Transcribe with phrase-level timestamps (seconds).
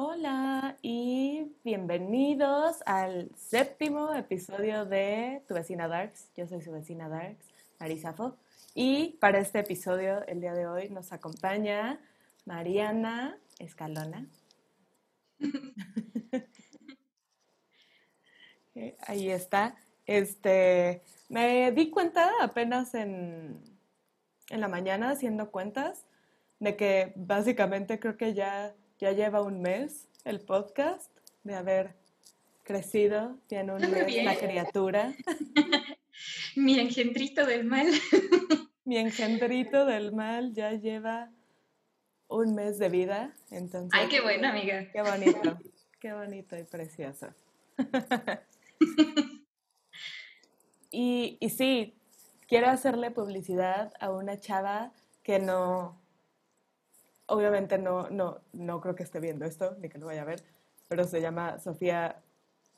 [0.00, 6.30] Hola y bienvenidos al séptimo episodio de Tu vecina Darks.
[6.36, 7.44] Yo soy su vecina Darks,
[7.80, 8.36] Marisafo.
[8.76, 11.98] Y para este episodio, el día de hoy, nos acompaña
[12.44, 14.28] Mariana Escalona.
[19.00, 19.74] Ahí está.
[20.06, 23.60] Este, me di cuenta apenas en,
[24.48, 26.06] en la mañana haciendo cuentas
[26.60, 31.10] de que básicamente creo que ya, ya lleva un mes el podcast
[31.44, 31.94] de haber
[32.64, 35.14] crecido, tiene un mes la criatura.
[36.56, 37.86] Mi engendrito del mal.
[38.84, 41.30] Mi engendrito del mal ya lleva
[42.26, 43.90] un mes de vida, entonces.
[43.92, 44.90] Ay, qué bueno, amiga.
[44.92, 45.58] Qué bonito,
[46.00, 47.28] qué bonito y precioso.
[50.90, 51.94] y, y sí,
[52.48, 55.97] quiero hacerle publicidad a una chava que no,
[57.28, 60.42] obviamente no, no, no creo que esté viendo esto, ni que lo vaya a ver,
[60.88, 62.20] pero se llama Sofía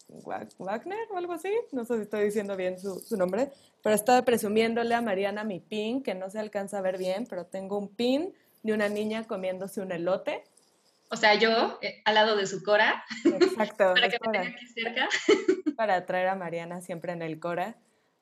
[0.08, 3.50] Wagner o algo así, no sé si estoy diciendo bien su, su, nombre,
[3.82, 7.46] pero estaba presumiéndole a Mariana mi pin, que no se alcanza a ver bien, pero
[7.46, 10.44] tengo un pin de una niña comiéndose un elote.
[11.10, 13.04] O sea, yo eh, al lado de su Cora.
[13.24, 13.94] Exacto.
[13.94, 15.08] para que me tenga aquí cerca.
[15.76, 17.76] Para atraer a Mariana siempre en el Cora,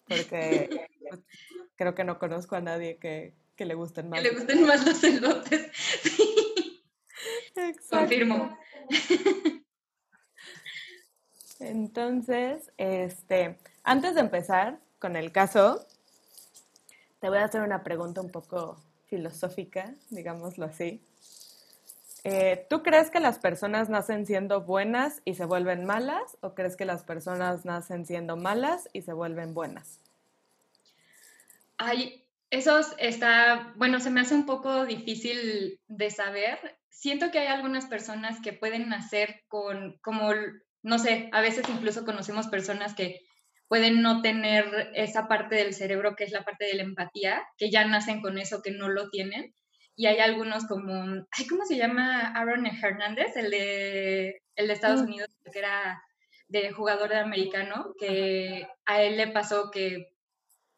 [0.07, 0.87] porque
[1.77, 4.23] creo que no conozco a nadie que, que le gusten más.
[4.23, 5.71] Que le gusten más los elotes.
[6.03, 7.61] Sí.
[7.61, 7.99] Exacto.
[7.99, 8.57] Confirmo.
[11.59, 15.85] Entonces, este, antes de empezar con el caso,
[17.19, 21.03] te voy a hacer una pregunta un poco filosófica, digámoslo así.
[22.23, 26.77] Eh, ¿Tú crees que las personas nacen siendo buenas y se vuelven malas o crees
[26.77, 29.99] que las personas nacen siendo malas y se vuelven buenas?
[31.77, 36.59] Ay, eso está, bueno, se me hace un poco difícil de saber.
[36.89, 40.33] Siento que hay algunas personas que pueden nacer con, como,
[40.83, 43.21] no sé, a veces incluso conocemos personas que
[43.69, 47.71] pueden no tener esa parte del cerebro que es la parte de la empatía, que
[47.71, 49.55] ya nacen con eso, que no lo tienen.
[49.95, 52.33] Y hay algunos como, ay, ¿cómo se llama?
[52.33, 55.05] Aaron Hernández, el de, el de Estados mm.
[55.05, 56.03] Unidos, que era
[56.47, 60.07] de jugador de americano, que a él le pasó que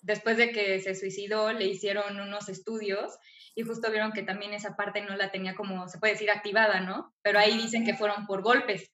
[0.02, 3.18] después de que se suicidó le hicieron unos estudios
[3.54, 6.80] y justo vieron que también esa parte no la tenía como, se puede decir, activada,
[6.80, 7.12] ¿no?
[7.22, 8.90] Pero ahí dicen que fueron por golpes.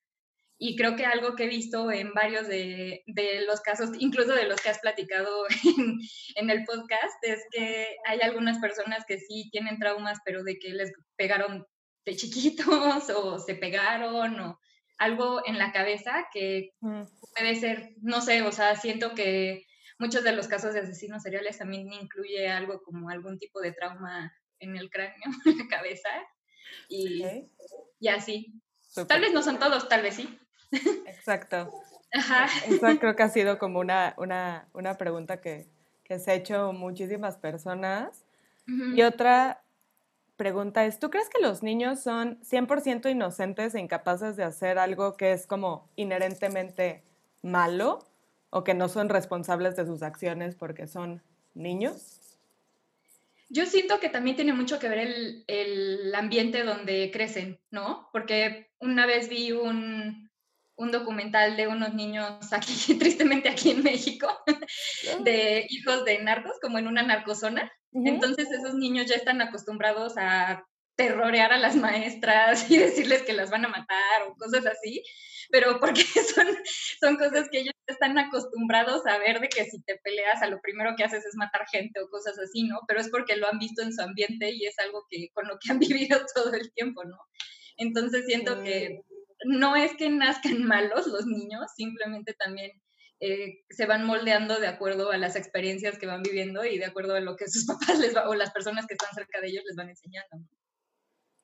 [0.59, 4.49] Y creo que algo que he visto en varios de, de los casos, incluso de
[4.49, 5.45] los que has platicado
[5.79, 5.99] en,
[6.37, 10.71] en, el podcast, es que hay algunas personas que sí tienen traumas, pero de que
[10.71, 11.67] les pegaron
[12.07, 12.67] de chiquitos
[13.15, 14.59] o se pegaron o
[14.99, 19.66] algo en la cabeza que puede ser, no sé, o sea, siento que
[19.99, 24.33] muchos de los casos de asesinos seriales también incluye algo como algún tipo de trauma
[24.59, 25.15] en el cráneo,
[25.45, 26.09] en la cabeza.
[26.89, 27.25] Y,
[28.01, 28.61] y así.
[29.09, 30.39] Tal vez no son todos, tal vez sí.
[31.07, 31.71] Exacto.
[32.13, 32.47] Ajá.
[32.67, 35.69] Eso creo que ha sido como una, una, una pregunta que,
[36.05, 38.25] que, se ha hecho muchísimas personas.
[38.67, 39.63] Y otra
[40.37, 45.17] pregunta es, ¿tú crees que los niños son 100% inocentes e incapaces de hacer algo
[45.17, 47.05] que es como inherentemente
[47.43, 48.01] malo
[48.51, 51.23] o que no son responsables de sus acciones porque son
[51.55, 52.21] niños?
[53.49, 58.09] Yo siento que también tiene mucho que ver el, el ambiente donde crecen, ¿no?
[58.13, 60.31] Porque una vez vi un,
[60.77, 64.29] un documental de unos niños aquí, tristemente aquí en México,
[65.23, 67.73] de hijos de narcos, como en una narcozona.
[67.93, 73.51] Entonces esos niños ya están acostumbrados a terrorear a las maestras y decirles que las
[73.51, 75.03] van a matar o cosas así,
[75.51, 76.03] pero porque
[76.35, 76.47] son,
[77.01, 80.61] son cosas que ellos están acostumbrados a ver de que si te peleas a lo
[80.61, 82.81] primero que haces es matar gente o cosas así, ¿no?
[82.87, 85.59] Pero es porque lo han visto en su ambiente y es algo que con lo
[85.59, 87.19] que han vivido todo el tiempo, ¿no?
[87.77, 89.03] Entonces siento que
[89.45, 92.73] no es que nazcan malos los niños, simplemente también
[93.21, 97.15] eh, se van moldeando de acuerdo a las experiencias que van viviendo y de acuerdo
[97.15, 99.65] a lo que sus papás les va, o las personas que están cerca de ellos
[99.67, 100.37] les van enseñando.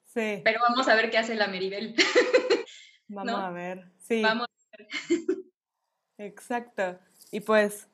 [0.04, 0.42] Sí.
[0.44, 1.94] Pero vamos a ver qué hace la Meribel.
[3.08, 4.22] Vamos a ver, sí.
[4.22, 4.88] Vamos a ver.
[6.18, 6.98] Exacto.
[7.30, 7.88] Y pues,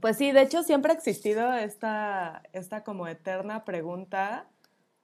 [0.00, 4.48] pues sí, de hecho siempre ha existido esta, esta como eterna pregunta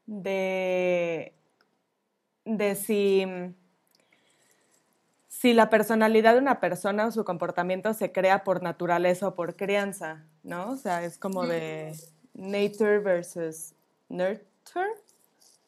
[0.06, 1.34] de,
[2.44, 3.54] de si
[5.40, 9.56] si la personalidad de una persona o su comportamiento se crea por naturaleza o por
[9.56, 10.72] crianza, ¿no?
[10.72, 11.96] O sea, es como de
[12.34, 13.72] nature versus
[14.10, 14.90] nurture,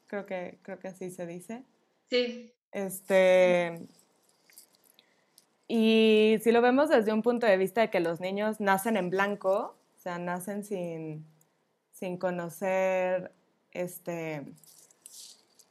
[0.09, 1.65] creo que, creo que así se dice.
[2.11, 2.53] Sí.
[2.73, 3.87] Este,
[5.69, 9.11] y si lo vemos desde un punto de vista de que los niños nacen en
[9.11, 11.25] blanco, o sea, nacen sin,
[11.93, 13.33] sin conocer
[13.73, 14.45] este,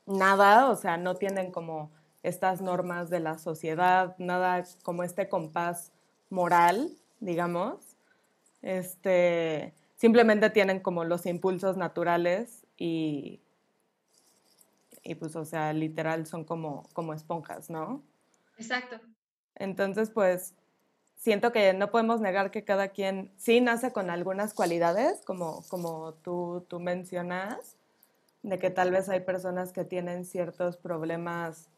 [0.05, 1.91] nada, o sea, no tienen como
[2.23, 5.91] estas normas de la sociedad, nada como este compás
[6.29, 7.97] moral, digamos.
[8.61, 13.40] Este, simplemente tienen como los impulsos naturales y,
[15.03, 18.03] y pues, o sea, literal son como, como esponjas, ¿no?
[18.57, 18.99] Exacto.
[19.55, 20.55] Entonces, pues,
[21.15, 26.13] siento que no podemos negar que cada quien sí nace con algunas cualidades, como, como
[26.15, 27.77] tú, tú mencionas,
[28.43, 31.69] de que tal vez hay personas que tienen ciertos problemas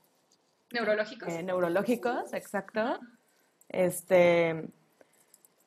[0.71, 1.29] neurológicos.
[1.29, 2.99] Eh, neurológicos, exacto.
[3.69, 4.69] Este,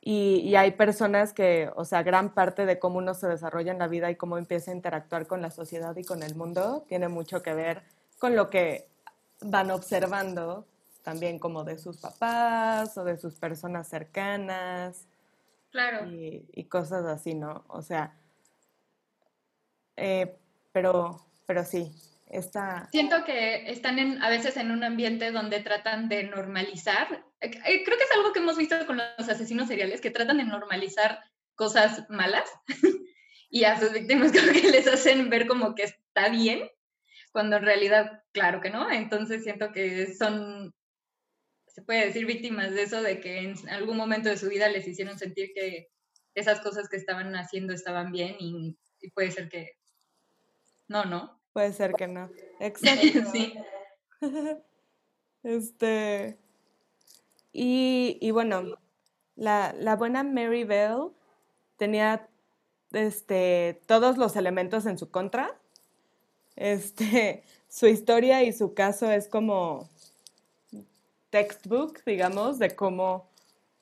[0.09, 3.81] y, y, hay personas que, o sea, gran parte de cómo uno se desarrolla en
[3.81, 7.09] la vida y cómo empieza a interactuar con la sociedad y con el mundo tiene
[7.09, 7.83] mucho que ver
[8.21, 8.87] con lo que
[9.41, 10.65] van observando
[11.03, 15.09] también como de sus papás o de sus personas cercanas.
[15.73, 16.07] Claro.
[16.07, 17.65] Y, y cosas así, ¿no?
[17.67, 18.15] O sea,
[19.97, 20.37] eh,
[20.71, 21.91] pero, pero sí,
[22.29, 22.89] está...
[22.93, 27.25] Siento que están en, a veces en un ambiente donde tratan de normalizar.
[27.41, 30.45] Eh, creo que es algo que hemos visto con los asesinos seriales, que tratan de
[30.45, 31.21] normalizar
[31.55, 32.49] cosas malas
[33.51, 36.71] y a sus víctimas creo que les hacen ver como que está bien,
[37.33, 38.91] cuando en realidad, claro que no.
[38.91, 40.75] Entonces siento que son,
[41.67, 44.89] se puede decir, víctimas de eso, de que en algún momento de su vida les
[44.89, 45.89] hicieron sentir que
[46.35, 49.73] esas cosas que estaban haciendo estaban bien y, y puede ser que
[50.89, 51.43] no, ¿no?
[51.53, 52.31] Puede ser que no.
[52.61, 53.31] Exacto.
[53.33, 53.55] sí.
[55.43, 56.39] Este.
[57.59, 58.77] Y, y bueno,
[59.35, 61.13] la, la, buena Mary Bell
[61.79, 62.29] tenía
[62.93, 65.59] este, todos los elementos en su contra.
[66.55, 69.89] Este, su historia y su caso es como
[71.31, 73.31] textbook, digamos, de cómo,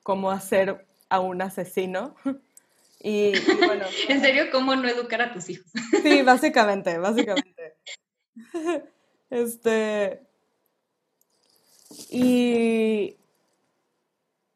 [0.05, 2.15] cómo hacer a un asesino.
[3.07, 3.85] Y, y bueno.
[4.09, 5.71] ¿En serio cómo no educar a tus hijos?
[6.03, 7.75] sí, básicamente, básicamente.
[9.29, 10.23] Este.
[12.09, 13.19] Y.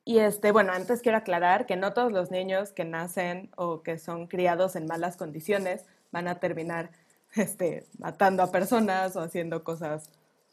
[0.09, 3.99] Y este, bueno, antes quiero aclarar que no todos los niños que nacen o que
[3.99, 6.93] son criados en malas condiciones van a terminar
[7.35, 10.09] este, matando a personas o haciendo cosas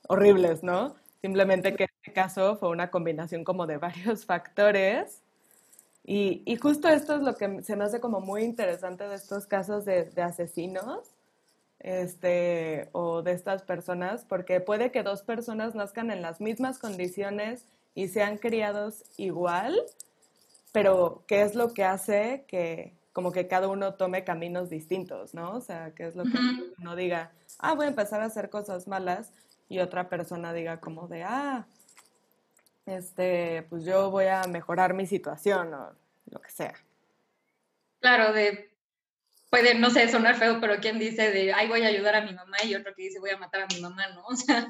[0.10, 0.98] horribles, ¿no?
[1.22, 5.22] Simplemente que este caso fue una combinación como de varios factores
[6.04, 9.48] y, y, justo esto es lo que se me hace como muy interesante de estos
[9.48, 11.16] casos de, de, asesinos
[11.80, 17.64] este, o de estas personas, porque puede que dos personas nazcan en las mismas condiciones
[17.96, 19.82] y sean criados igual,
[20.72, 25.54] pero ¿qué es lo que hace que como que cada uno tome caminos distintos, ¿no?
[25.54, 26.38] O sea, ¿qué es lo que
[26.78, 29.32] uno diga, ah, voy a empezar a hacer cosas malas
[29.70, 31.66] y otra persona diga como de, ah,
[32.86, 35.96] este, pues yo voy a mejorar mi situación o
[36.30, 36.74] lo que sea.
[38.02, 38.70] Claro, de,
[39.50, 42.34] puede, no sé, sonar feo, pero quien dice de, ay, voy a ayudar a mi
[42.34, 44.26] mamá y otro que dice, voy a matar a mi mamá, ¿no?
[44.28, 44.68] O sea,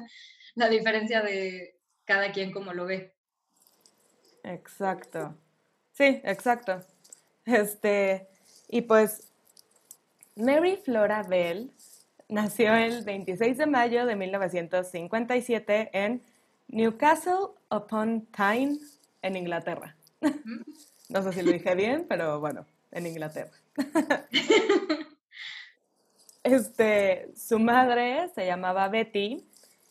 [0.54, 3.15] la diferencia de cada quien como lo ve.
[4.46, 5.34] Exacto.
[5.92, 6.80] Sí, exacto.
[7.44, 8.28] Este,
[8.68, 9.32] y pues,
[10.36, 11.72] Mary Flora Bell
[12.28, 16.22] nació el 26 de mayo de 1957 en
[16.68, 18.78] Newcastle upon Tyne,
[19.22, 19.96] en Inglaterra.
[21.08, 23.52] No sé si lo dije bien, pero bueno, en Inglaterra.
[26.42, 29.44] Este, su madre se llamaba Betty.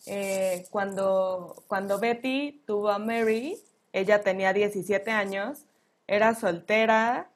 [0.05, 3.61] Eh, cuando, cuando Betty tuvo a Mary,
[3.95, 5.65] ella tenía 17 años,
[6.05, 7.31] era soltera,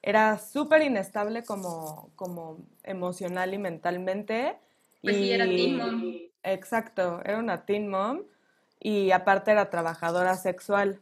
[0.00, 4.56] era súper inestable como, como emocional y mentalmente.
[5.02, 6.14] Pues y, sí, era teen mom.
[6.44, 8.22] Exacto, era una teen mom
[8.78, 11.00] y aparte era trabajadora sexual.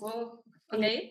[0.00, 0.40] Oh,
[0.72, 0.82] ok.
[0.82, 1.10] Y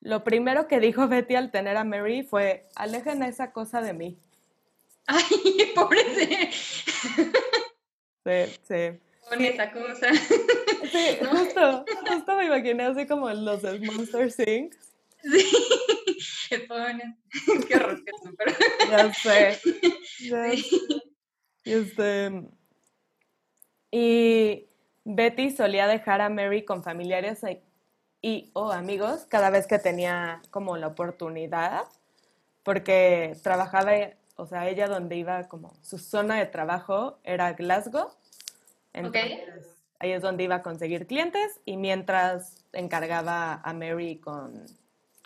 [0.00, 3.92] lo primero que dijo Betty al tener a Mary fue, alejen a esa cosa de
[3.92, 4.18] mí.
[5.06, 6.50] Ay, pobre.
[8.24, 8.98] Sí, sí.
[9.28, 10.12] Con esa cosa.
[10.14, 11.30] Sí, ¿No?
[11.38, 14.74] justo, justo me imaginé así como los del Monster Inc.
[15.22, 17.18] Sí, se ponen.
[17.68, 18.52] Qué horror que son, pero...
[18.90, 19.60] Ya sé.
[20.20, 20.62] Ya sí.
[20.62, 21.02] sé.
[21.64, 22.48] Este,
[23.90, 24.66] y
[25.04, 27.40] Betty solía dejar a Mary con familiares
[28.20, 31.82] y o amigos cada vez que tenía como la oportunidad,
[32.62, 33.92] porque trabajaba,
[34.36, 38.10] o sea, ella donde iba como su zona de trabajo era Glasgow.
[38.94, 39.44] Entonces, okay.
[39.98, 44.64] ahí es donde iba a conseguir clientes y mientras encargaba a Mary con,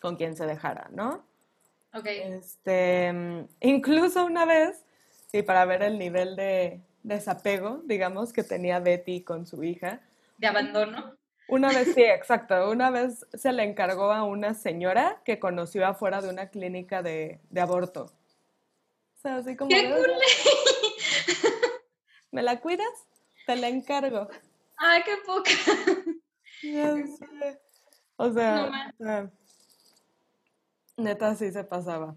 [0.00, 1.24] con quien se dejara, ¿no?
[1.94, 2.06] Ok.
[2.06, 3.12] Este,
[3.60, 4.84] incluso una vez,
[5.30, 10.00] sí, para ver el nivel de desapego, digamos, que tenía Betty con su hija.
[10.38, 11.16] ¿De abandono?
[11.48, 12.70] Una vez, sí, exacto.
[12.70, 17.40] Una vez se le encargó a una señora que conoció afuera de una clínica de,
[17.50, 18.12] de aborto.
[19.16, 19.70] O sea, así como...
[19.70, 20.12] ¡Qué cool!
[22.30, 22.86] ¿Me la cuidas?
[23.48, 24.28] Te la encargo.
[24.76, 25.50] Ay, qué poca.
[26.62, 27.60] Ya sé.
[28.16, 29.32] O sea, no
[30.98, 32.14] neta sí se pasaba.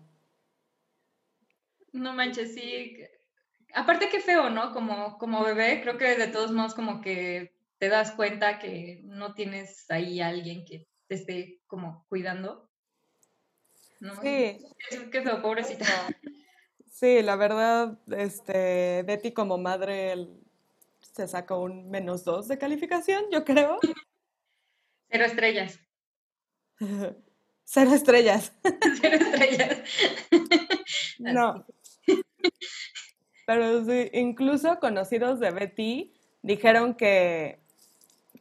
[1.94, 2.98] No manches, sí.
[3.74, 4.74] Aparte qué feo, ¿no?
[4.74, 9.34] Como, como bebé, creo que de todos modos como que te das cuenta que no
[9.34, 12.70] tienes ahí alguien que te esté como cuidando.
[14.02, 14.16] ¿no?
[14.16, 14.60] Sí.
[15.12, 15.86] Qué feo, pobrecita.
[16.90, 20.41] Sí, la verdad, este, Betty como madre
[21.12, 23.80] se sacó un menos dos de calificación, yo creo.
[25.10, 25.80] Cero estrellas.
[27.63, 28.53] Cero estrellas.
[29.01, 29.80] Cero estrellas.
[31.20, 31.65] no.
[33.46, 37.60] Pero sí, incluso conocidos de Betty dijeron que,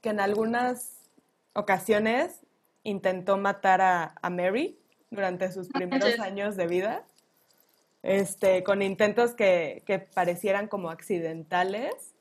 [0.02, 1.10] que en algunas
[1.52, 2.40] ocasiones
[2.82, 7.04] intentó matar a, a Mary durante sus primeros años de vida,
[8.02, 12.14] este, con intentos que, que parecieran como accidentales.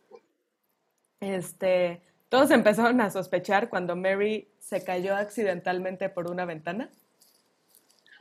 [1.20, 6.90] Este, todos empezaron a sospechar cuando Mary se cayó accidentalmente por una ventana.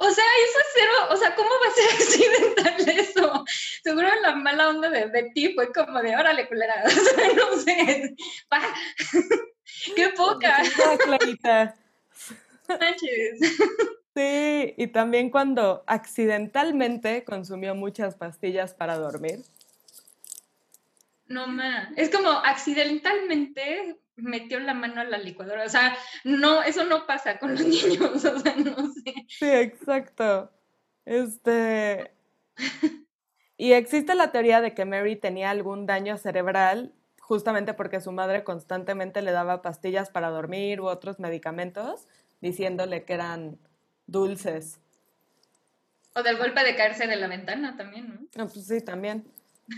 [0.01, 3.45] O sea, eso es cero, o sea, ¿cómo va a ser accidental eso?
[3.83, 8.15] Seguro la mala onda de Betty fue como de, órale, culera, o sea, no sé,
[9.97, 10.63] qué poca.
[11.05, 11.75] Clarita.
[14.15, 19.43] Sí, y también cuando accidentalmente consumió muchas pastillas para dormir.
[21.29, 21.91] No, ma.
[21.97, 25.65] Es como accidentalmente metió la mano a la licuadora.
[25.65, 28.25] O sea, no, eso no pasa con los niños.
[28.25, 29.15] O sea, no sé.
[29.29, 30.51] Sí, exacto.
[31.05, 32.13] Este.
[33.57, 36.93] Y existe la teoría de que Mary tenía algún daño cerebral
[37.29, 42.09] justamente porque su madre constantemente le daba pastillas para dormir u otros medicamentos,
[42.41, 43.59] diciéndole que eran
[44.07, 44.81] dulces.
[46.15, 48.21] O del golpe de caerse de la ventana también, ¿no?
[48.35, 49.31] No, pues sí, también.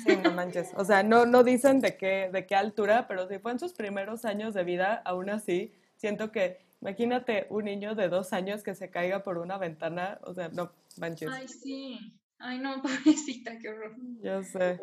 [0.05, 0.71] Sí, no manches.
[0.77, 3.73] O sea, no, no dicen de qué, de qué altura, pero si fue en sus
[3.73, 8.75] primeros años de vida, aún así, siento que, imagínate un niño de dos años que
[8.75, 11.31] se caiga por una ventana, o sea, no manches.
[11.31, 12.17] Ay, sí.
[12.39, 13.95] Ay, no, pobrecita, qué horror.
[14.23, 14.81] Yo sé.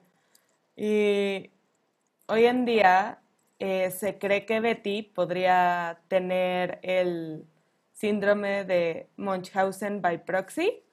[0.76, 1.50] Y
[2.28, 3.20] hoy en día
[3.60, 7.46] eh, se cree que Betty podría tener el
[7.94, 10.84] síndrome de Munchausen by proxy,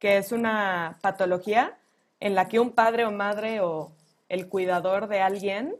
[0.00, 1.77] que es una patología
[2.20, 3.92] en la que un padre o madre o
[4.28, 5.76] el cuidador de alguien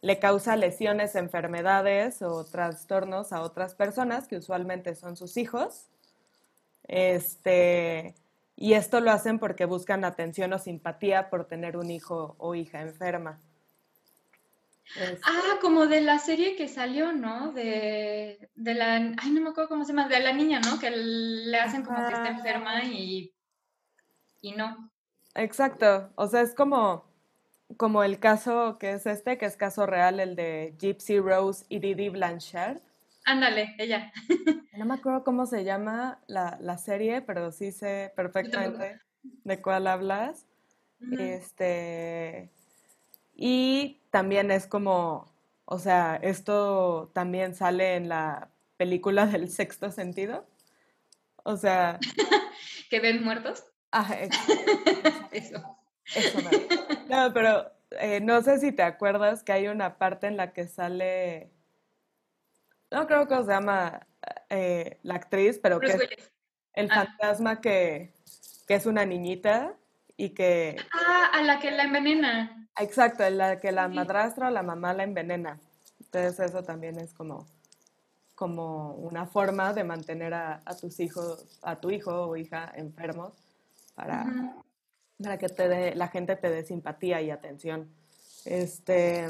[0.00, 5.88] le causa lesiones, enfermedades o trastornos a otras personas, que usualmente son sus hijos.
[6.84, 8.14] Este,
[8.54, 12.80] y esto lo hacen porque buscan atención o simpatía por tener un hijo o hija
[12.80, 13.40] enferma.
[15.24, 17.52] Ah, como de la serie que salió, ¿no?
[17.52, 20.78] De, de, la, ay, no me acuerdo cómo se llama, de la niña, ¿no?
[20.78, 23.34] Que le hacen como que está enferma y,
[24.40, 24.90] y no.
[25.36, 27.04] Exacto, o sea, es como,
[27.76, 31.78] como el caso que es este, que es caso real, el de Gypsy Rose y
[31.78, 32.78] Didi Blanchard.
[33.24, 34.12] Ándale, ella.
[34.76, 39.86] No me acuerdo cómo se llama la, la serie, pero sí sé perfectamente de cuál
[39.86, 40.44] hablas.
[41.18, 42.50] Este
[43.36, 45.30] y también es como,
[45.66, 50.46] o sea, esto también sale en la película del sexto sentido.
[51.44, 52.00] O sea.
[52.90, 53.64] ¿Que ven muertos?
[53.92, 54.16] Ah,
[55.32, 55.78] eso.
[56.14, 56.38] Eso
[57.08, 57.32] no.
[57.34, 61.50] pero eh, no sé si te acuerdas que hay una parte en la que sale.
[62.90, 64.06] No creo que se llama
[64.48, 65.98] eh, la actriz, pero que es
[66.74, 67.06] el ah.
[67.06, 68.12] fantasma que,
[68.66, 69.74] que es una niñita
[70.16, 70.76] y que...
[70.92, 72.68] Ah, a la que la envenena.
[72.78, 75.58] Exacto, a la que la madrastra o la mamá la envenena.
[75.98, 77.46] Entonces eso también es como,
[78.34, 83.45] como una forma de mantener a, tus hijos, a tu hijo o hija enfermos
[83.96, 84.54] para,
[85.20, 87.90] para que te la gente te dé simpatía y atención.
[88.44, 89.26] Este,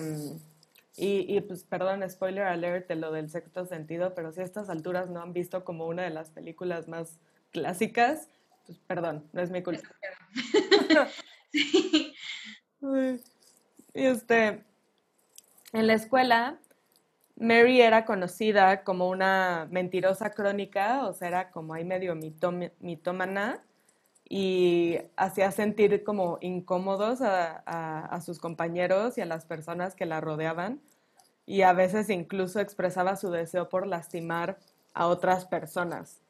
[0.97, 4.69] y, y, pues, perdón, spoiler alert de lo del sexto sentido, pero si a estas
[4.69, 7.19] alturas no han visto como una de las películas más
[7.53, 8.29] clásicas,
[8.67, 9.89] pues perdón, no es mi culpa.
[11.53, 12.15] sí.
[13.95, 14.65] Y este,
[15.73, 16.59] en la escuela,
[17.37, 22.15] Mary era conocida como una mentirosa crónica, o sea, era como ahí medio
[22.81, 23.63] mitómana
[24.29, 30.81] y hacía sentir como incómodos a, sus compañeros y a las personas que la rodeaban
[31.45, 34.59] y a veces incluso expresaba su deseo por lastimar
[34.95, 36.21] a otras personas.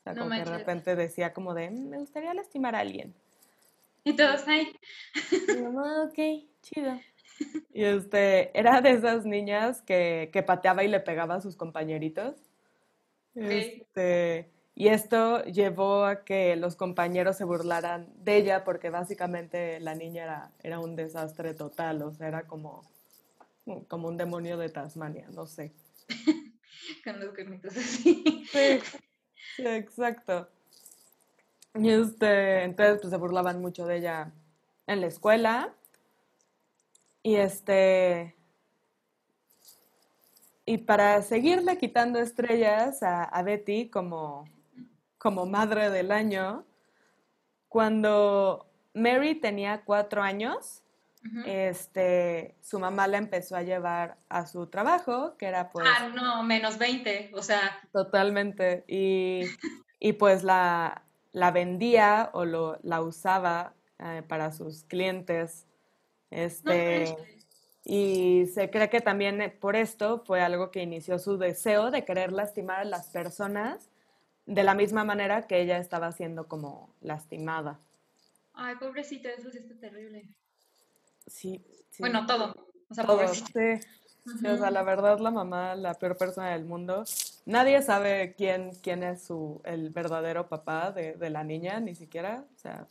[0.00, 3.14] O sea, como que de repente decía como de, mm, me gustaría lastimar a alguien.
[4.02, 4.76] Y todos, ahí.
[6.04, 6.98] ok, chido.
[7.72, 12.36] Y este, era de esas niñas que, que pateaba y le pegaba a sus compañeritos.
[13.34, 19.94] Este, y esto llevó a que los compañeros se burlaran de ella porque básicamente la
[19.94, 22.82] niña era, era un desastre total, o sea, era como
[23.88, 25.72] como un demonio de Tasmania, no sé.
[27.04, 28.44] Con los cuernitos así.
[28.50, 28.80] Sí,
[29.56, 30.48] sí, exacto.
[31.74, 34.32] Y este, entonces pues se burlaban mucho de ella
[34.86, 35.74] en la escuela.
[37.22, 38.34] Y este,
[40.66, 44.44] y para seguirle quitando estrellas a, a Betty como,
[45.22, 46.64] como madre del año,
[47.68, 50.82] cuando Mary tenía cuatro años,
[51.46, 55.86] este, su mamá la empezó a llevar a su trabajo, que era pues...
[55.88, 57.60] Ah, no, menos 20, o sea...
[57.92, 58.82] Totalmente.
[58.88, 59.42] Y,
[60.00, 65.68] y pues la, la, vendía o lo, la usaba eh, para sus clientes.
[66.30, 67.16] Este,
[67.84, 72.04] y se cree que también eh, por esto fue algo que inició su deseo de
[72.04, 73.91] querer lastimar a las personas
[74.46, 77.78] de la misma manera que ella estaba siendo como lastimada.
[78.54, 80.28] Ay, pobrecita, eso sí está terrible.
[81.26, 81.64] Sí.
[81.98, 82.54] Bueno, todo.
[82.88, 83.42] O sea, todo, sí.
[84.44, 87.04] o sea, la verdad, la mamá, la peor persona del mundo.
[87.46, 92.44] Nadie sabe quién, quién es su, el verdadero papá de, de la niña, ni siquiera.
[92.54, 92.86] O sea,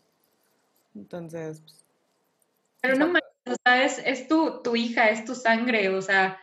[0.95, 1.61] entonces.
[1.61, 1.85] Pues,
[2.81, 6.39] Pero no me o sea, es, tu, tu, hija, es tu sangre, o sea,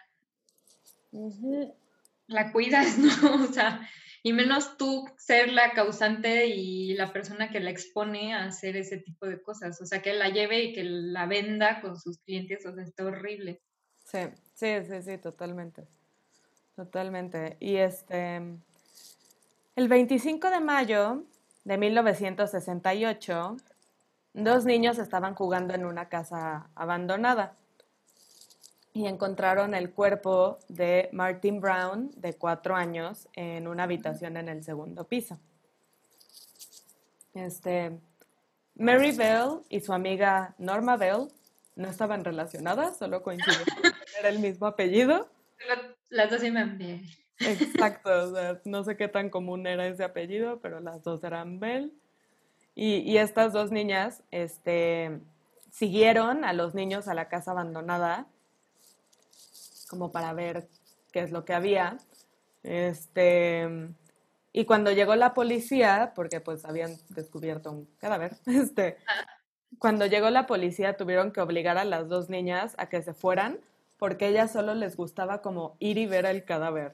[2.27, 3.45] la cuidas, ¿no?
[3.45, 3.89] O sea,
[4.23, 8.99] y menos tú ser la causante y la persona que la expone a hacer ese
[8.99, 12.65] tipo de cosas, o sea, que la lleve y que la venda con sus clientes,
[12.67, 13.61] o sea, está horrible.
[14.05, 14.21] Sí,
[14.55, 15.87] sí, sí, sí, totalmente.
[16.77, 17.57] Totalmente.
[17.61, 18.37] Y este,
[19.77, 21.25] el 25 de mayo
[21.65, 23.57] de 1968,
[24.35, 27.57] Dos niños estaban jugando en una casa abandonada
[28.93, 34.65] y encontraron el cuerpo de Martin Brown, de cuatro años, en una habitación en el
[34.65, 35.39] segundo piso.
[37.35, 37.99] Este,
[38.75, 41.29] Mary Bell y su amiga Norma Bell
[41.77, 43.67] no estaban relacionadas, solo coincidieron
[44.19, 45.29] era el mismo apellido.
[46.11, 47.03] Las dos eran Bell.
[47.41, 51.93] Exacto, no sé qué tan común era ese apellido, pero las dos eran Bell.
[52.75, 55.19] Y, estas dos niñas este,
[55.73, 58.27] siguieron a los niños a la casa abandonada,
[59.89, 60.69] como para ver
[61.13, 61.99] qué es lo que había.
[62.63, 63.69] Este,
[64.53, 68.99] y cuando llegó la policía, porque pues habían descubierto un cadáver, este,
[69.79, 73.61] cuando llegó la policía tuvieron que obligar a las dos niñas a que se fueran
[73.99, 76.93] porque ellas solo les gustaba como ir y ver el cadáver.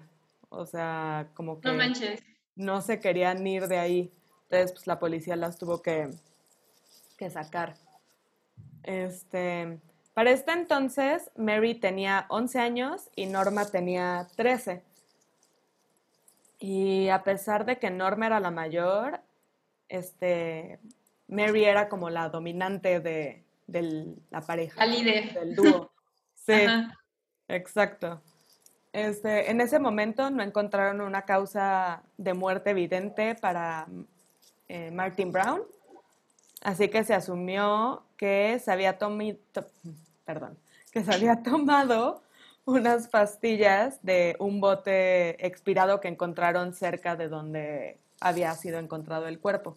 [0.48, 1.84] O sea, como que no,
[2.56, 4.12] no se querían ir de ahí.
[4.44, 6.10] Entonces, pues la policía las tuvo que,
[7.18, 7.76] que sacar.
[8.82, 9.78] Este,
[10.14, 14.82] para este entonces, Mary tenía 11 años y Norma tenía 13.
[16.60, 19.20] Y a pesar de que Norma era la mayor,
[19.88, 20.78] este,
[21.26, 23.44] Mary era como la dominante de,
[24.30, 24.86] la pareja.
[24.86, 25.32] La líder.
[25.34, 25.90] Del dúo.
[26.46, 26.52] Sí,
[27.48, 28.20] exacto.
[28.92, 33.86] Este, en ese momento no encontraron una causa de muerte evidente para
[34.68, 35.62] eh, Martin Brown.
[36.60, 39.38] Así que se asumió que se había tomado,
[40.24, 40.58] perdón,
[40.92, 42.22] que se había tomado
[42.64, 49.38] unas pastillas de un bote expirado que encontraron cerca de donde había sido encontrado el
[49.38, 49.76] cuerpo.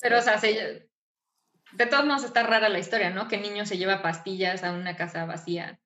[0.00, 3.28] Pero, o sea, de todos modos está rara la historia, ¿no?
[3.28, 5.78] Que niño se lleva pastillas a una casa vacía.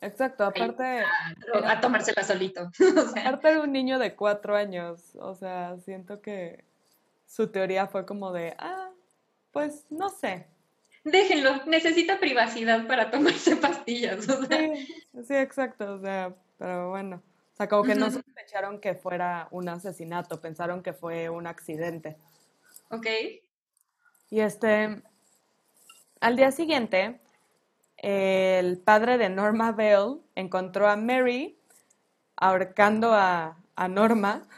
[0.00, 1.00] Exacto, aparte...
[1.00, 2.70] A, a tomársela solito.
[3.24, 6.64] Aparte de un niño de cuatro años, o sea, siento que
[7.26, 8.90] su teoría fue como de, ah,
[9.50, 10.46] pues no sé.
[11.04, 14.24] Déjenlo, necesita privacidad para tomarse pastillas.
[14.24, 17.22] sí, exacto, o sea, pero bueno.
[17.52, 22.16] O sea, como que no sospecharon que fuera un asesinato, pensaron que fue un accidente.
[22.90, 23.06] Ok.
[24.30, 25.02] Y este,
[26.20, 27.20] al día siguiente,
[27.98, 31.56] el padre de Norma Bell encontró a Mary
[32.34, 34.48] ahorcando a, a Norma.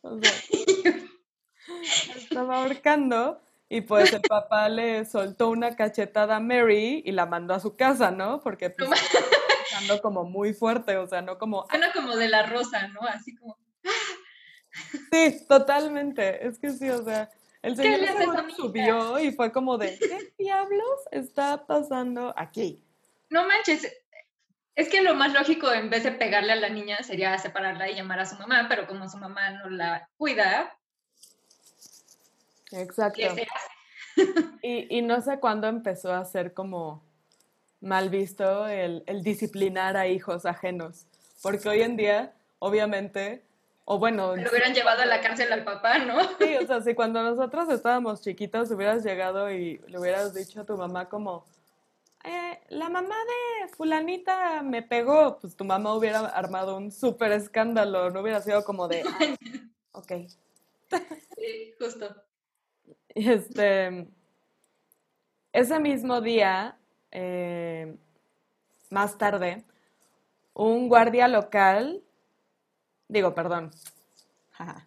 [0.00, 0.32] O sea,
[2.16, 7.54] estaba ahorcando y pues el papá le soltó una cachetada a Mary y la mandó
[7.54, 8.40] a su casa, ¿no?
[8.40, 8.90] Porque pues,
[9.80, 11.66] estaba como muy fuerte, o sea, no como...
[11.68, 13.02] Suena como de la rosa, ¿no?
[13.02, 13.58] Así como...
[15.10, 16.46] Sí, totalmente.
[16.46, 17.30] Es que sí, o sea,
[17.62, 22.84] el señor subió y fue como de, ¿qué diablos está pasando aquí?
[23.28, 23.86] No manches,
[24.74, 27.96] es que lo más lógico en vez de pegarle a la niña sería separarla y
[27.96, 30.77] llamar a su mamá, pero como su mamá no la cuida,
[32.72, 33.22] Exacto.
[34.62, 37.04] Y, y, no sé cuándo empezó a ser como
[37.80, 41.06] mal visto el, el, disciplinar a hijos ajenos,
[41.40, 43.44] porque hoy en día, obviamente,
[43.84, 44.34] o bueno...
[44.34, 46.18] Lo hubieran llevado a la cárcel al papá, ¿no?
[46.38, 50.64] Sí, o sea, si cuando nosotros estábamos chiquitos hubieras llegado y le hubieras dicho a
[50.64, 51.44] tu mamá como,
[52.24, 58.10] eh, la mamá de fulanita me pegó, pues tu mamá hubiera armado un súper escándalo,
[58.10, 59.36] no hubiera sido como de, "Ah,
[59.92, 60.12] ok.
[61.38, 62.27] Sí, justo.
[63.08, 64.06] Este,
[65.52, 66.78] ese mismo día,
[67.10, 67.96] eh,
[68.90, 69.64] más tarde,
[70.54, 72.02] un guardia local,
[73.08, 73.70] digo, perdón,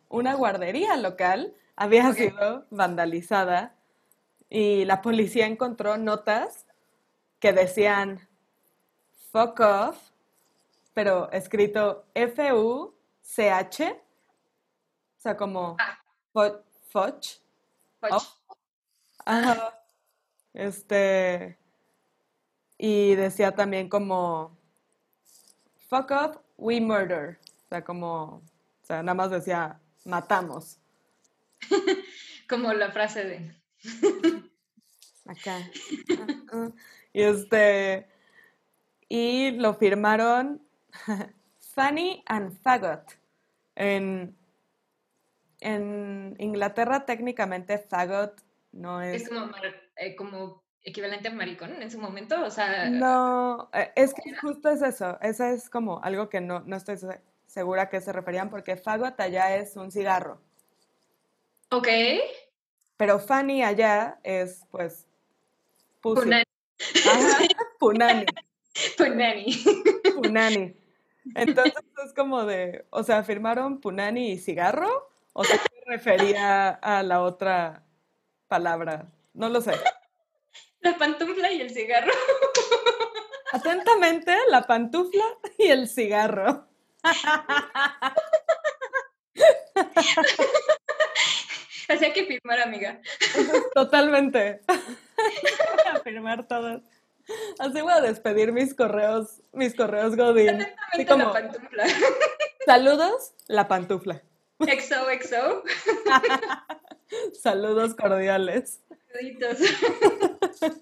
[0.10, 3.76] una guardería local había sido vandalizada
[4.50, 6.66] y la policía encontró notas
[7.40, 8.28] que decían
[9.32, 9.98] fuck off,
[10.94, 15.98] pero escrito F-U-C-H, o sea, como Ah.
[18.02, 18.12] Poch.
[18.12, 18.56] Oh.
[19.26, 19.78] Ajá.
[20.54, 21.58] Este.
[22.78, 24.58] Y decía también como.
[25.88, 27.40] Fuck off, we murder.
[27.66, 28.42] O sea, como.
[28.84, 30.78] O sea, nada más decía matamos.
[32.50, 33.56] Como la frase de.
[35.26, 35.60] Acá.
[37.14, 38.08] Y este.
[39.08, 40.62] Y lo firmaron
[41.60, 43.18] Fanny and Faggot.
[43.76, 44.36] En,
[45.62, 48.42] en Inglaterra, técnicamente, Faggot
[48.74, 52.44] no Es como, mar- eh, como equivalente a maricón en su momento.
[52.44, 55.20] O sea, No, eh, es que justo es eso.
[55.22, 58.76] Eso es como algo que no, no estoy se- segura a qué se referían, porque
[58.76, 60.40] fagot allá es un cigarro,
[61.70, 61.88] ok.
[62.98, 65.06] pero Fanny allá es, pues,
[66.02, 66.22] pussy.
[66.24, 66.44] Punani.
[67.06, 67.38] Ajá,
[67.80, 68.26] punani,
[68.98, 69.46] Punani.
[70.16, 70.76] punani.
[71.36, 77.04] Entonces es como de, o sea, firmaron punani y cigarro, o sea, ¿qué refería a
[77.04, 77.84] la otra
[78.48, 79.12] palabra?
[79.34, 79.72] No lo sé.
[80.82, 82.12] La pantufla y el cigarro.
[83.52, 85.24] Atentamente, la pantufla
[85.60, 86.68] y el cigarro.
[91.88, 93.00] Hacía que firmar, amiga.
[93.76, 94.62] Totalmente.
[94.68, 94.78] Voy
[95.94, 96.82] a firmar todas.
[97.60, 100.62] Así voy a despedir mis correos, mis correos Godín.
[100.92, 101.86] Así Atentamente como, la pantufla.
[102.66, 104.24] saludos, la pantufla.
[104.68, 105.64] Exo.
[107.42, 108.82] Saludos cordiales.
[109.14, 109.58] Deditos.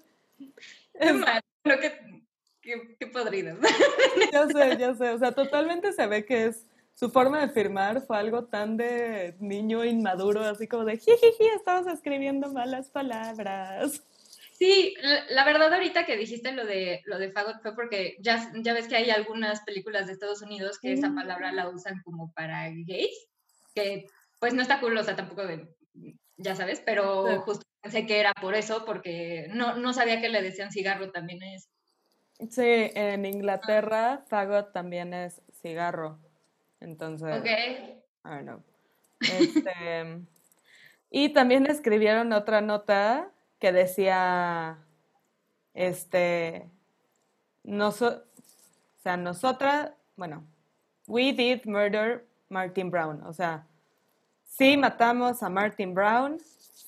[1.00, 1.42] Qué mal.
[1.64, 2.20] Que.
[2.60, 3.56] Qué, qué podrido.
[4.32, 5.10] ya sé, ya sé.
[5.10, 9.34] O sea, totalmente se ve que es su forma de firmar fue algo tan de
[9.40, 14.02] niño inmaduro, así como de jijiji, estabas escribiendo malas palabras.
[14.58, 18.52] Sí, la, la verdad ahorita que dijiste lo de lo de fagot fue porque ya,
[18.56, 22.30] ya ves que hay algunas películas de Estados Unidos que esa palabra la usan como
[22.34, 23.29] para gays,
[23.74, 24.06] que
[24.38, 25.68] pues no está cool, o sea, tampoco de,
[26.36, 27.36] ya sabes, pero Sí.
[27.44, 31.42] justo pensé que era por eso, porque no, no sabía que le decían cigarro también
[31.42, 31.68] a eso.
[32.48, 32.62] Sí,
[32.94, 36.18] en Inglaterra, fagot también es cigarro.
[36.80, 38.62] Entonces, Ok, I don't know.
[39.20, 40.22] Este,
[41.10, 44.78] y también escribieron otra nota que decía,
[45.74, 46.70] este,
[47.62, 48.22] noso-
[48.96, 50.46] o sea, nosotras, bueno,
[51.06, 53.66] we did murder Martin Brown, o sea,
[54.44, 56.38] sí matamos a Martin Brown,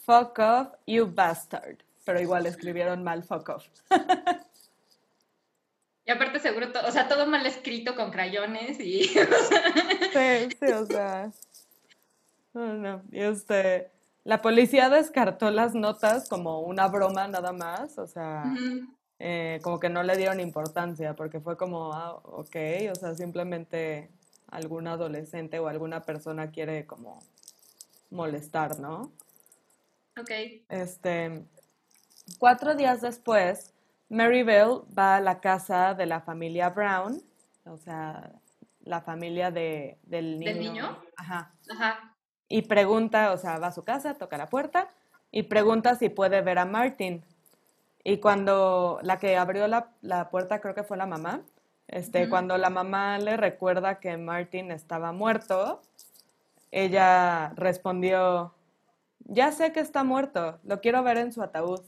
[0.05, 3.65] fuck off, you bastard, pero igual escribieron mal fuck off.
[6.05, 9.05] y aparte seguro, o sea, todo mal escrito con crayones y...
[10.13, 11.31] Sí, sí, o sea.
[12.53, 13.03] No, no.
[13.11, 13.91] Y este.
[14.25, 17.99] La policía descartó las notas como una broma nada más.
[17.99, 18.45] O sea,
[19.19, 22.57] eh, como que no le dieron importancia, porque fue como, ah, ok,
[22.91, 24.11] o sea, simplemente
[24.53, 27.19] algún adolescente o alguna persona quiere como
[28.11, 29.11] molestar, ¿no?
[30.21, 30.31] ok,
[30.69, 31.45] Este,
[32.39, 33.73] cuatro días después,
[34.11, 37.23] Marybelle va a la casa de la familia Brown,
[37.65, 38.31] o sea,
[38.85, 40.53] la familia de, del niño.
[40.53, 40.99] ¿Del niño?
[41.17, 41.55] Ajá.
[41.71, 42.15] ajá,
[42.49, 44.89] Y pregunta, o sea, va a su casa, toca la puerta
[45.31, 47.25] y pregunta si puede ver a Martin.
[48.05, 51.41] Y cuando la que abrió la, la puerta, creo que fue la mamá,
[51.93, 55.83] este, cuando la mamá le recuerda que Martin estaba muerto,
[56.71, 58.55] ella respondió,
[59.21, 61.83] ya sé que está muerto, lo quiero ver en su ataúd.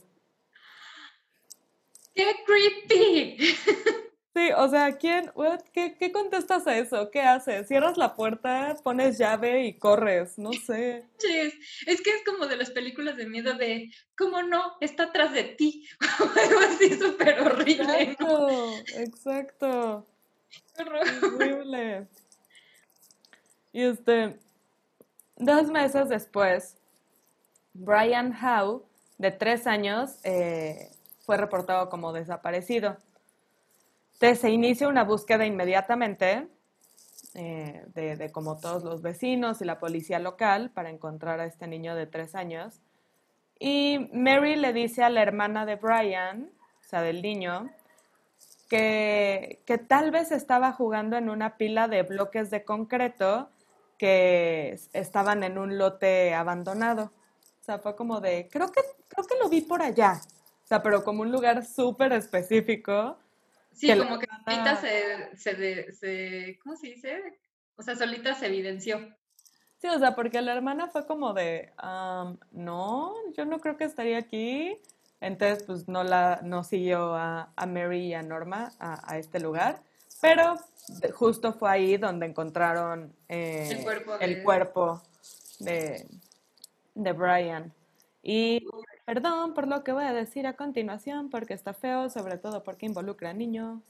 [2.13, 3.37] ¡Qué creepy!
[4.35, 5.61] Sí, o sea, ¿quién, what?
[5.71, 7.09] ¿Qué, qué contestas a eso?
[7.09, 7.69] ¿Qué haces?
[7.69, 11.05] Cierras la puerta, pones llave y corres, no sé.
[11.87, 14.73] Es que es como de las películas de miedo de, ¿cómo no?
[14.81, 15.87] Está atrás de ti.
[16.19, 18.75] O algo así súper horrible, ¿no?
[18.97, 20.05] Exacto,
[20.79, 21.07] horror.
[21.23, 22.07] Horrible.
[23.71, 24.37] Y este,
[25.37, 26.77] dos meses después,
[27.73, 28.83] Brian Howe,
[29.17, 32.97] de tres años, eh, fue reportado como desaparecido.
[34.15, 36.47] Entonces se inicia una búsqueda inmediatamente
[37.33, 41.67] eh, de, de como todos los vecinos y la policía local para encontrar a este
[41.67, 42.81] niño de tres años.
[43.59, 46.51] Y Mary le dice a la hermana de Brian
[46.85, 47.71] o sea, del niño,
[48.69, 53.49] que, que tal vez estaba jugando en una pila de bloques de concreto
[53.97, 57.11] que estaban en un lote abandonado.
[57.61, 60.21] O sea, fue como de, creo que, creo que lo vi por allá.
[60.63, 63.17] O sea, pero como un lugar súper específico.
[63.75, 67.39] Sí, como que solita se, se, se, ¿cómo se dice?
[67.75, 68.99] O sea, solita se evidenció.
[69.77, 71.73] Sí, o sea, porque la hermana fue como de,
[72.51, 74.79] no, yo no creo que estaría aquí.
[75.19, 79.39] Entonces, pues no, la, no siguió a, a Mary y a Norma a, a, este
[79.39, 79.81] lugar.
[80.21, 80.55] Pero
[81.13, 84.25] justo fue ahí donde encontraron eh, el cuerpo, de...
[84.25, 85.01] el cuerpo
[85.59, 86.07] de,
[86.93, 87.73] de Brian.
[88.23, 88.65] Y
[89.05, 92.85] perdón por lo que voy a decir a continuación, porque está feo, sobre todo porque
[92.85, 93.81] involucra a niños.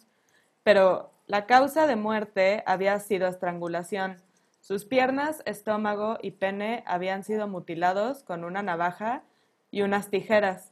[0.63, 4.17] Pero la causa de muerte había sido estrangulación.
[4.61, 9.23] Sus piernas, estómago y pene habían sido mutilados con una navaja
[9.71, 10.71] y unas tijeras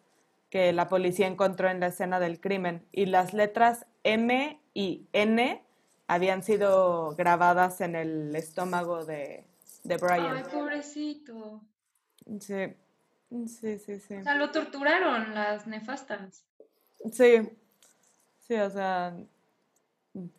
[0.50, 2.86] que la policía encontró en la escena del crimen.
[2.92, 5.64] Y las letras M y N
[6.08, 9.46] habían sido grabadas en el estómago de,
[9.84, 10.38] de Brian.
[10.38, 11.62] Ay, pobrecito.
[12.40, 12.76] Sí,
[13.48, 14.16] sí, sí, sí.
[14.16, 16.44] O sea, lo torturaron las nefastas.
[17.12, 17.50] Sí,
[18.48, 19.16] sí, o sea,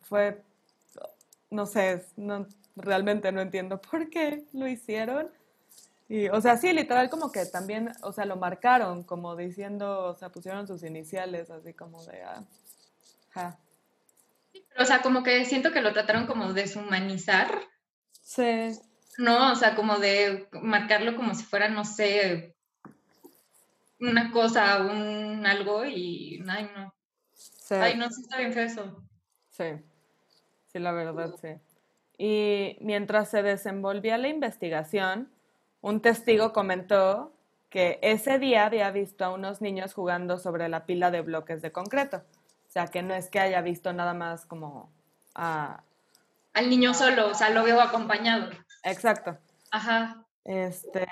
[0.01, 0.41] fue,
[1.49, 5.29] no sé, no, realmente no entiendo por qué lo hicieron.
[6.07, 10.15] Y, o sea, sí, literal como que también, o sea, lo marcaron como diciendo, o
[10.15, 12.43] sea, pusieron sus iniciales así como de, ah,
[13.31, 13.57] ja.
[14.77, 17.59] O sea, como que siento que lo trataron como deshumanizar.
[18.21, 18.79] Sí.
[19.17, 22.54] No, o sea, como de marcarlo como si fuera, no sé,
[23.99, 26.93] una cosa, un algo y, ay, no.
[27.33, 27.75] Sí.
[27.75, 29.03] Ay, no, sí está bien feo eso.
[29.49, 29.65] Sí,
[30.67, 31.49] sí, la verdad, sí.
[32.17, 35.31] Y mientras se desenvolvía la investigación,
[35.81, 37.33] un testigo comentó
[37.69, 41.71] que ese día había visto a unos niños jugando sobre la pila de bloques de
[41.71, 42.17] concreto.
[42.67, 44.91] O sea, que no es que haya visto nada más como
[45.33, 45.83] a...
[46.53, 48.49] Al niño solo, o sea, lo veo acompañado.
[48.83, 49.37] Exacto.
[49.71, 50.25] Ajá.
[50.45, 51.05] Este,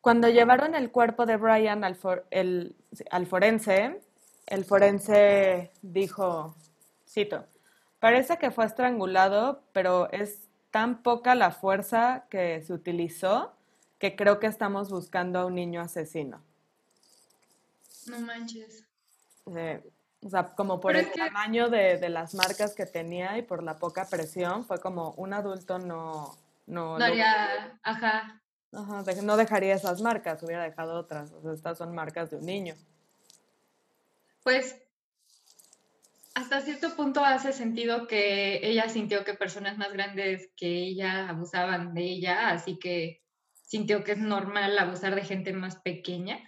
[0.00, 2.76] cuando llevaron el cuerpo de Brian al, for, el,
[3.10, 4.00] al forense,
[4.46, 6.56] el forense dijo,
[7.06, 7.44] cito,
[7.98, 13.54] parece que fue estrangulado, pero es tan poca la fuerza que se utilizó
[13.98, 16.40] que creo que estamos buscando a un niño asesino.
[18.06, 18.84] No manches.
[19.44, 23.76] O sea, como por el tamaño de, de, las marcas que tenía y por la
[23.76, 26.36] poca presión, fue como un adulto no...
[26.66, 28.42] No, no haría, ajá.
[28.72, 31.32] Ajá, no dejaría esas marcas, hubiera dejado otras.
[31.32, 32.74] O sea, estas son marcas de un niño.
[34.42, 34.76] Pues
[36.34, 41.94] hasta cierto punto hace sentido que ella sintió que personas más grandes que ella abusaban
[41.94, 43.22] de ella, así que
[43.66, 46.38] sintió que es normal abusar de gente más pequeña.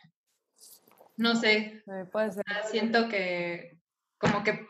[1.16, 1.82] No sé.
[2.12, 2.44] puede ser.
[2.70, 3.78] Siento que
[4.16, 4.66] como que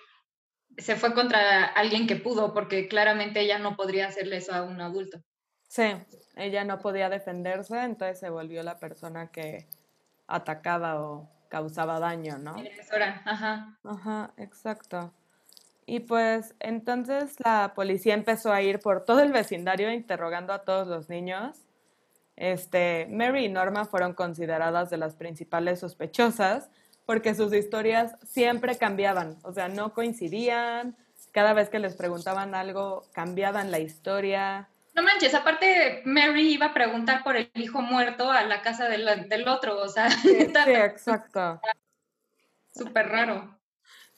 [0.79, 4.81] se fue contra alguien que pudo, porque claramente ella no podría hacerle eso a un
[4.81, 5.23] adulto.
[5.71, 5.85] Sí,
[6.35, 9.69] ella no podía defenderse, entonces se volvió la persona que
[10.27, 12.57] atacaba o causaba daño, ¿no?
[13.25, 13.79] Ajá.
[13.85, 15.13] Ajá, exacto.
[15.87, 20.89] Y pues entonces la policía empezó a ir por todo el vecindario interrogando a todos
[20.89, 21.57] los niños
[22.41, 26.71] este, Mary y Norma fueron consideradas de las principales sospechosas
[27.05, 30.97] porque sus historias siempre cambiaban, o sea, no coincidían,
[31.33, 34.71] cada vez que les preguntaban algo cambiaban la historia.
[34.95, 39.29] No manches, aparte Mary iba a preguntar por el hijo muerto a la casa del,
[39.29, 40.11] del otro, o sea.
[40.23, 41.61] Sí, sí exacto.
[42.75, 43.57] Súper raro.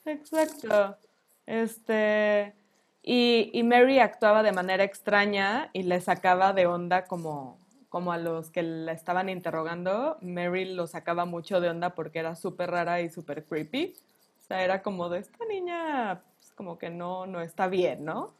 [0.05, 0.97] Exacto.
[1.45, 2.53] Este,
[3.01, 8.17] y, y Mary actuaba de manera extraña y le sacaba de onda como como a
[8.17, 13.01] los que la estaban interrogando, Mary lo sacaba mucho de onda porque era súper rara
[13.01, 13.93] y súper creepy.
[14.39, 18.33] O sea, era como de esta niña, pues, como que no, no está bien, ¿no?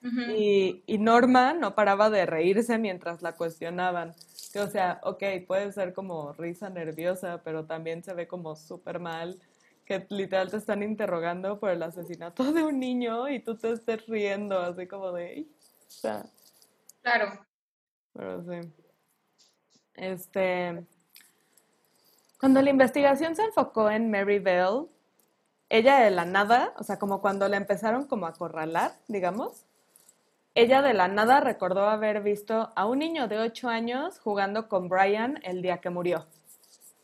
[0.00, 4.14] Y, y, Norma no paraba de reírse mientras la cuestionaban.
[4.52, 9.00] Que, o sea, ok, puede ser como risa nerviosa, pero también se ve como súper
[9.00, 9.40] mal
[9.88, 14.06] que literal te están interrogando por el asesinato de un niño y tú te estés
[14.06, 15.46] riendo, así como de...
[15.88, 16.26] O sea,
[17.02, 17.40] claro.
[18.12, 18.70] Pero sí.
[19.94, 20.84] Este,
[22.38, 24.88] cuando la investigación se enfocó en Mary Bell,
[25.70, 29.64] ella de la nada, o sea, como cuando la empezaron como a acorralar, digamos,
[30.60, 34.88] ella de la nada recordó haber visto a un niño de 8 años jugando con
[34.88, 36.26] Brian el día que murió.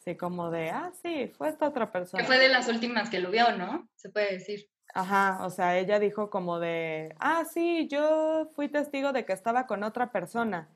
[0.00, 2.20] Así como de, ah, sí, fue esta otra persona.
[2.20, 3.88] Que fue de las últimas que lo vio, ¿no?
[3.94, 4.68] Se puede decir.
[4.92, 9.66] Ajá, o sea, ella dijo como de, ah, sí, yo fui testigo de que estaba
[9.66, 10.68] con otra persona.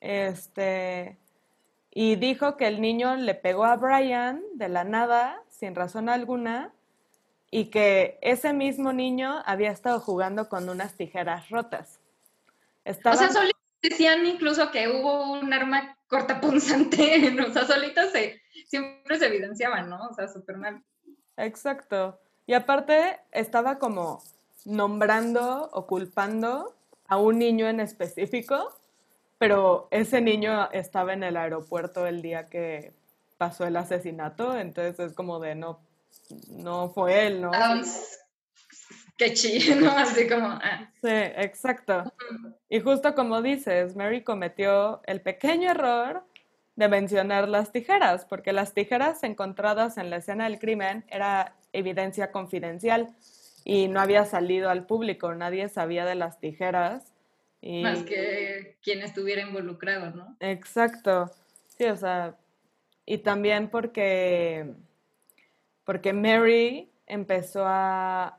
[0.00, 1.18] Este,
[1.90, 6.74] y dijo que el niño le pegó a Brian de la nada, sin razón alguna,
[7.50, 12.00] y que ese mismo niño había estado jugando con unas tijeras rotas.
[12.84, 19.18] O sea, solitos decían incluso que hubo un arma cortapunzante, o sea, solitos se, siempre
[19.18, 20.08] se evidenciaban, ¿no?
[20.08, 20.82] O sea, súper mal.
[21.36, 22.18] Exacto.
[22.46, 24.22] Y aparte estaba como
[24.64, 26.74] nombrando o culpando
[27.08, 28.76] a un niño en específico,
[29.38, 32.92] pero ese niño estaba en el aeropuerto el día que
[33.38, 35.80] pasó el asesinato, entonces es como de no,
[36.48, 37.50] no fue él, ¿no?
[37.52, 37.80] Ah,
[39.16, 39.90] qué chido, ¿no?
[39.96, 40.46] Así como...
[40.46, 40.90] Ah.
[41.00, 42.12] Sí, exacto.
[42.68, 46.24] Y justo como dices, Mary cometió el pequeño error
[46.76, 52.30] de mencionar las tijeras, porque las tijeras encontradas en la escena del crimen era evidencia
[52.30, 53.14] confidencial
[53.64, 57.12] y no había salido al público, nadie sabía de las tijeras.
[57.60, 57.82] Y...
[57.82, 60.36] Más que quien estuviera involucrado, ¿no?
[60.40, 61.30] Exacto,
[61.76, 62.36] sí, o sea,
[63.06, 64.74] y también porque,
[65.86, 68.38] porque Mary empezó a,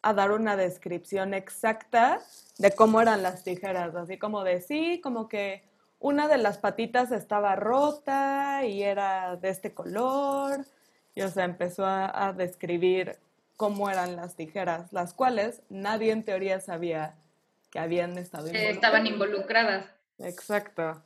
[0.00, 2.20] a dar una descripción exacta
[2.56, 5.64] de cómo eran las tijeras, así como de sí, como que
[5.98, 10.64] una de las patitas estaba rota y era de este color,
[11.14, 13.18] y o sea, empezó a, describir
[13.56, 17.16] cómo eran las tijeras, las cuales nadie en teoría sabía
[17.70, 18.74] que habían estado involucradas.
[18.74, 19.86] estaban involucradas.
[20.18, 21.02] Exacto.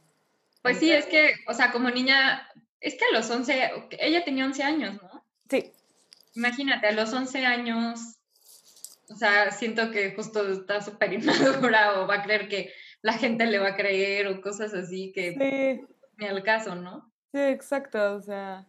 [0.62, 2.48] Pues sí, es que, o sea, como niña,
[2.80, 5.15] es que a los 11, ella tenía 11 años, ¿no?
[5.48, 5.72] Sí.
[6.34, 8.16] Imagínate, a los 11 años,
[9.08, 13.46] o sea, siento que justo está súper inmadura o va a creer que la gente
[13.46, 15.94] le va a creer o cosas así que sí.
[16.18, 17.10] ni al caso, ¿no?
[17.32, 18.66] Sí, exacto, o sea,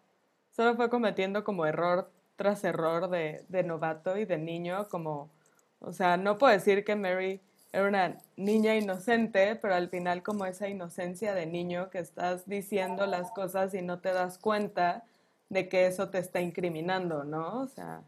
[0.56, 5.32] solo fue cometiendo como error tras error de, de novato y de niño, como,
[5.80, 10.46] o sea, no puedo decir que Mary era una niña inocente, pero al final como
[10.46, 15.04] esa inocencia de niño que estás diciendo las cosas y no te das cuenta
[15.50, 17.62] de que eso te está incriminando, ¿no?
[17.62, 18.04] O sea,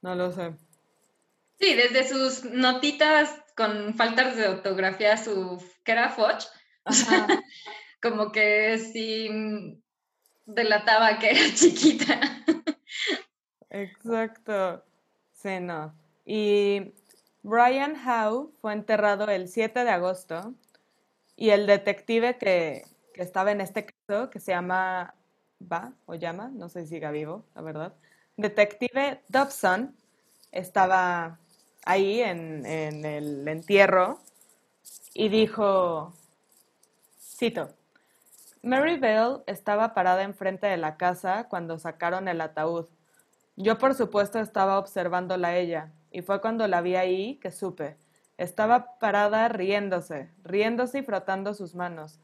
[0.00, 0.54] no lo sé.
[1.58, 6.44] Sí, desde sus notitas con faltas de ortografía, su que era Foch,
[8.02, 9.80] como que sí
[10.46, 12.20] delataba que era chiquita.
[13.70, 14.84] Exacto.
[15.32, 15.94] Sí, no.
[16.24, 16.94] Y
[17.42, 20.54] Brian Howe fue enterrado el 7 de agosto
[21.36, 25.14] y el detective que, estaba en este caso, que se llama,
[25.70, 27.94] va o llama, no sé si siga vivo, la verdad,
[28.36, 29.94] detective Dobson,
[30.50, 31.38] estaba
[31.84, 34.20] ahí en, en el entierro
[35.14, 36.12] y dijo,
[37.18, 37.70] cito,
[38.62, 42.86] Mary Bell estaba parada enfrente de la casa cuando sacaron el ataúd.
[43.56, 47.96] Yo, por supuesto, estaba observándola a ella, y fue cuando la vi ahí que supe.
[48.38, 52.20] Estaba parada riéndose, riéndose y frotando sus manos.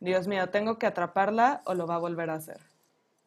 [0.00, 2.71] Dios mío, tengo que atraparla o lo va a volver a hacer.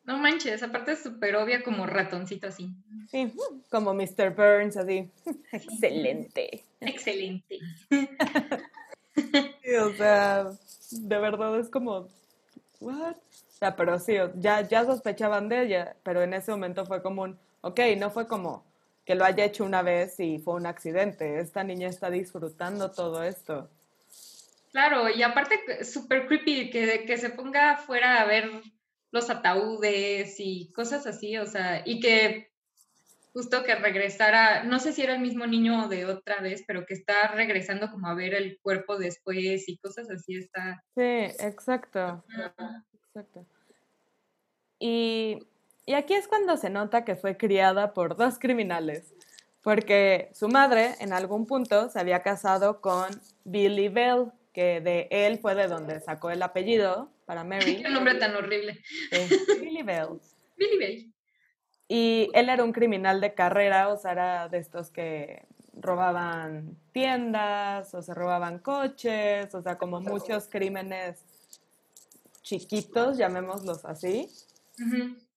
[0.06, 2.70] No manches, aparte es súper obvia como ratoncito así.
[3.10, 3.34] Sí,
[3.70, 4.36] como Mr.
[4.36, 5.10] Burns, así.
[5.52, 6.64] Excelente.
[6.80, 7.60] Excelente.
[9.82, 10.52] o sea,
[10.92, 12.08] de verdad es como,
[12.80, 13.16] ¿what?
[13.16, 17.24] O sea, pero sí, ya, ya sospechaban de ella, pero en ese momento fue como
[17.24, 18.64] un, ok, no fue como
[19.06, 21.40] que lo haya hecho una vez y fue un accidente.
[21.40, 23.70] Esta niña está disfrutando todo esto.
[24.72, 28.52] Claro, y aparte súper creepy que, que se ponga afuera a ver
[29.12, 32.52] los ataúdes y cosas así, o sea, y que
[33.36, 36.94] justo que regresara, no sé si era el mismo niño de otra vez, pero que
[36.94, 40.82] está regresando como a ver el cuerpo después y cosas así está.
[40.96, 42.24] Sí, exacto.
[42.94, 43.46] Exacto.
[44.80, 45.40] Y,
[45.86, 49.14] y aquí es cuando se nota que fue criada por dos criminales,
[49.62, 53.10] porque su madre en algún punto se había casado con
[53.44, 57.84] Billy Bell, que de él fue de donde sacó el apellido para Mary.
[57.84, 58.82] Qué nombre tan horrible.
[59.62, 60.22] Billy Bell.
[60.56, 61.14] Billy Bell.
[61.88, 67.94] Y él era un criminal de carrera, o sea, era de estos que robaban tiendas
[67.94, 71.20] o se robaban coches, o sea, como muchos crímenes
[72.42, 74.30] chiquitos, llamémoslos así.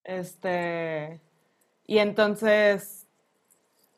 [0.04, 1.20] Este,
[1.86, 2.97] y entonces,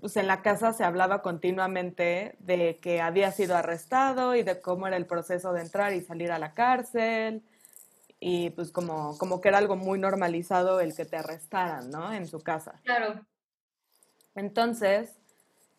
[0.01, 4.87] pues en la casa se hablaba continuamente de que había sido arrestado y de cómo
[4.87, 7.43] era el proceso de entrar y salir a la cárcel
[8.19, 12.13] y pues como, como que era algo muy normalizado el que te arrestaran, ¿no?
[12.13, 12.81] En su casa.
[12.85, 13.21] Claro.
[14.35, 15.19] Entonces,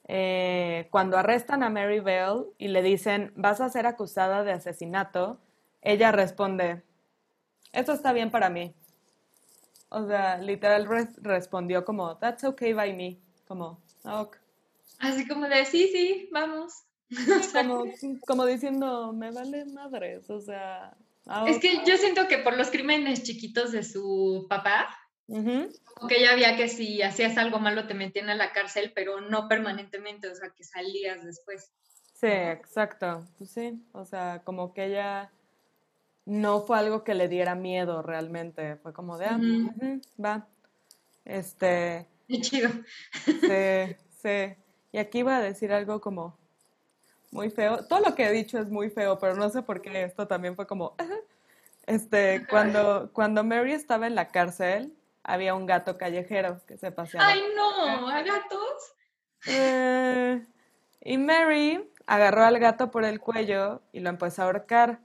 [0.08, 5.40] eh, cuando arrestan a Mary Bell y le dicen, vas a ser acusada de asesinato,
[5.82, 6.84] ella responde,
[7.72, 8.76] eso está bien para mí.
[9.90, 14.38] O sea, literal respondió como, that's okay by me, como, ok.
[15.00, 16.84] Así como de, sí, sí, vamos.
[17.54, 17.86] como,
[18.26, 20.96] como diciendo, me vale madres, o sea,
[21.28, 24.98] Ah, es que yo siento que por los crímenes chiquitos de su papá,
[25.28, 29.22] como que ella había que si hacías algo malo te metían a la cárcel, pero
[29.22, 31.72] no permanentemente, o sea, que salías después.
[32.14, 33.28] Sí, exacto.
[33.38, 35.32] Pues sí, o sea, como que ella
[36.26, 39.40] no fue algo que le diera miedo realmente, fue como de, ah,
[40.24, 40.48] va.
[41.24, 42.08] Este.
[42.32, 42.70] Qué chido.
[43.26, 44.56] Sí, sí.
[44.94, 46.38] Y aquí iba a decir algo como
[47.32, 47.86] muy feo.
[47.86, 50.56] Todo lo que he dicho es muy feo, pero no sé por qué esto también
[50.56, 50.96] fue como.
[51.86, 57.28] Este, cuando, cuando Mary estaba en la cárcel, había un gato callejero que se paseaba.
[57.28, 58.10] ¡Ay, no!
[58.10, 58.94] ¿A gatos?
[59.48, 60.46] Eh,
[61.02, 65.00] y Mary agarró al gato por el cuello y lo empezó a ahorcar.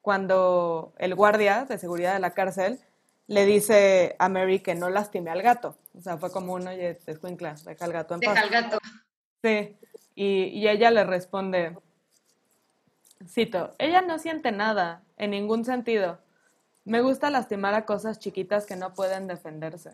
[0.00, 2.78] Cuando el guardia de seguridad de la cárcel
[3.26, 5.76] le dice a Mary que no lastime al gato.
[5.96, 8.34] O sea, fue como uno, oye, descuincla, deja al gato en paz.
[8.34, 8.78] Deja al gato.
[9.42, 9.76] Sí,
[10.14, 11.76] y, y ella le responde,
[13.26, 16.18] cito, ella no siente nada, en ningún sentido.
[16.84, 19.92] Me gusta lastimar a cosas chiquitas que no pueden defenderse.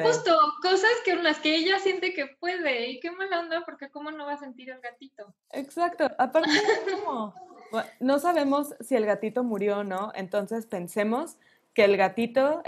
[0.00, 2.88] Justo, cosas que las que ella siente que puede.
[2.90, 5.34] Y qué mala onda, porque cómo no va a sentir el gatito.
[5.50, 6.10] Exacto.
[6.18, 6.48] Aparte,
[8.00, 11.36] no sabemos si el gatito murió o no, entonces pensemos
[11.74, 12.62] que el gatito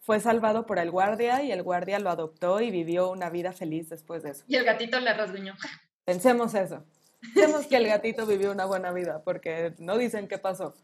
[0.00, 3.88] fue salvado por el guardia y el guardia lo adoptó y vivió una vida feliz
[3.88, 4.44] después de eso.
[4.48, 5.54] Y el gatito le rasguñó.
[6.04, 6.84] Pensemos eso.
[7.34, 10.74] Pensemos que el gatito vivió una buena vida, porque no dicen qué pasó,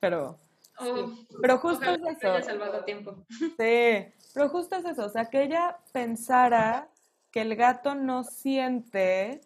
[0.00, 0.38] pero...
[0.78, 2.42] Oh, pero justo es eso.
[2.42, 3.26] salvado tiempo.
[3.28, 6.88] Sí, pero justo es eso, o sea, que ella pensara
[7.30, 9.42] que el gato no siente,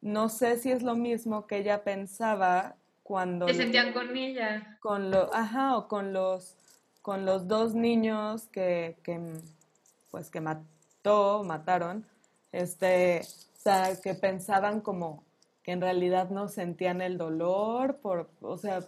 [0.00, 2.76] no sé si es lo mismo que ella pensaba
[3.10, 3.48] cuando...
[3.48, 4.78] Se sentían con ella.
[4.78, 6.54] Con lo, ajá, o con los,
[7.02, 9.18] con los dos niños que, que,
[10.12, 12.06] pues que mató, mataron,
[12.52, 15.24] este, o sea, que pensaban como
[15.64, 18.78] que en realidad no sentían el dolor, por, o sea,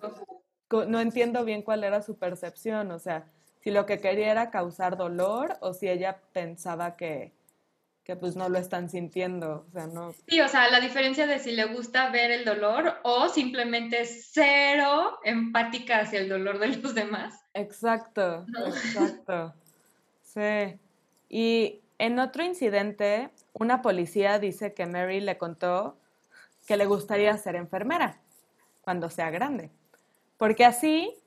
[0.71, 3.25] no entiendo bien cuál era su percepción, o sea,
[3.65, 7.33] si lo que quería era causar dolor o si ella pensaba que,
[8.05, 10.13] que pues no lo están sintiendo, o sea, no.
[10.27, 15.19] Sí, o sea, la diferencia de si le gusta ver el dolor o simplemente cero
[15.25, 17.41] empática hacia el dolor de los demás.
[17.55, 19.55] Exacto, exacto.
[20.23, 20.79] Sí.
[21.29, 25.97] Y en otro incidente, una policía dice que Mary le contó
[26.67, 28.21] que le gustaría ser enfermera
[28.83, 29.71] cuando sea grande,
[30.39, 31.23] porque así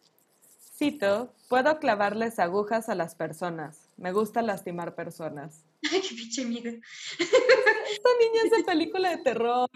[0.77, 3.87] Cito, puedo clavarles agujas a las personas.
[3.95, 5.63] Me gusta lastimar personas.
[5.91, 6.71] Ay, qué pinche miedo.
[7.19, 9.69] Esta niña es de película de terror.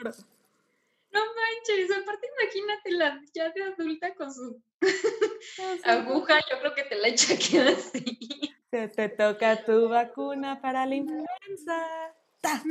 [1.12, 4.62] No manches, aparte imagínatela ya de adulta con su
[5.84, 8.55] aguja, yo creo que te la echa aquí así.
[8.70, 12.14] Se te toca tu vacuna para la influenza.
[12.41, 12.64] ¡Ta!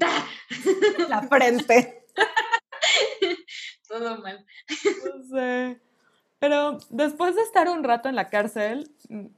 [0.00, 0.26] ¡Ta!
[1.08, 2.06] La frente.
[3.86, 4.44] Todo mal.
[5.04, 5.80] No sé.
[6.38, 8.90] Pero después de estar un rato en la cárcel,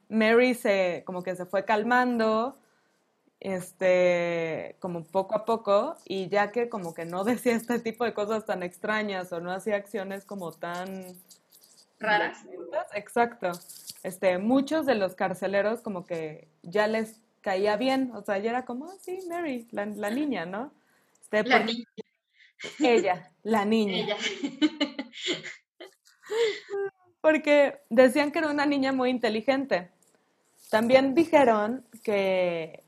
[0.08, 2.56] Mary se como que se fue calmando,
[3.44, 8.14] este, como poco a poco, y ya que como que no decía este tipo de
[8.14, 11.04] cosas tan extrañas o no hacía acciones como tan
[12.00, 12.38] raras.
[12.94, 13.52] Exacto.
[14.02, 18.64] Este, muchos de los carceleros como que ya les caía bien, o sea, ya era
[18.64, 20.72] como, ah, sí, Mary, la, niña, ¿no?
[21.30, 21.84] Este, la niña.
[22.80, 23.96] Ella, la niña.
[23.96, 24.16] Ella.
[27.20, 29.90] porque decían que era una niña muy inteligente.
[30.70, 32.83] También dijeron que,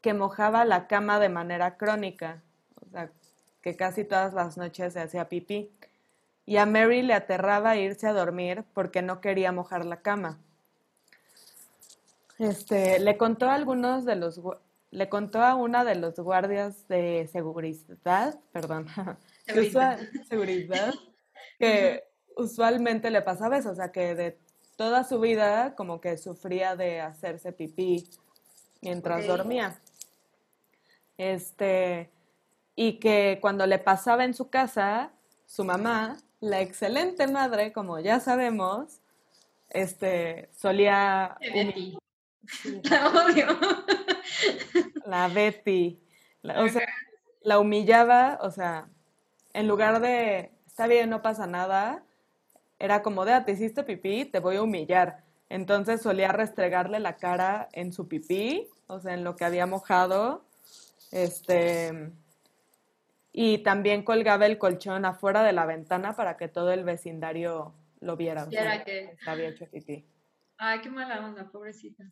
[0.00, 2.42] que mojaba la cama de manera crónica,
[2.86, 3.10] o sea,
[3.62, 5.70] que casi todas las noches se hacía pipí.
[6.46, 10.38] Y a Mary le aterraba irse a dormir porque no quería mojar la cama.
[12.38, 14.40] Este, le contó a algunos de los
[14.90, 18.86] le contó a una de los guardias de seguridad, perdón,
[20.28, 20.94] seguridad,
[21.58, 22.02] que
[22.36, 24.38] usualmente le pasaba eso, o sea, que de
[24.76, 28.08] toda su vida como que sufría de hacerse pipí
[28.80, 29.78] mientras dormía.
[31.20, 32.10] Este,
[32.74, 35.12] y que cuando le pasaba en su casa,
[35.44, 39.02] su mamá, la excelente madre, como ya sabemos,
[39.68, 41.36] este, solía...
[41.40, 41.98] Betty.
[42.84, 43.46] La odio.
[45.04, 46.00] La Betty.
[46.42, 46.88] o sea,
[47.42, 48.88] la humillaba, o sea,
[49.52, 52.02] en lugar de, está bien, no pasa nada,
[52.78, 55.22] era como de, ah, te hiciste pipí, te voy a humillar.
[55.50, 60.48] Entonces solía restregarle la cara en su pipí, o sea, en lo que había mojado.
[61.10, 62.12] Este,
[63.32, 68.16] y también colgaba el colchón afuera de la ventana para que todo el vecindario lo
[68.16, 68.44] viera.
[68.44, 70.04] O sea, que había hecho pipí.
[70.58, 72.04] Ay, qué mala onda, pobrecita.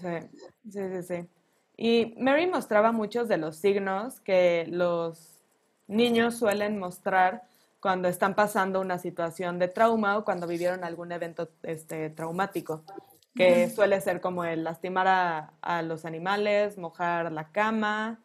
[0.00, 0.40] Sí,
[0.70, 1.28] sí, sí, sí.
[1.76, 5.40] Y Mary mostraba muchos de los signos que los
[5.86, 7.44] niños suelen mostrar
[7.80, 12.82] cuando están pasando una situación de trauma o cuando vivieron algún evento este, traumático,
[13.34, 18.20] que suele ser como el lastimar a, a, los animales, mojar la cama,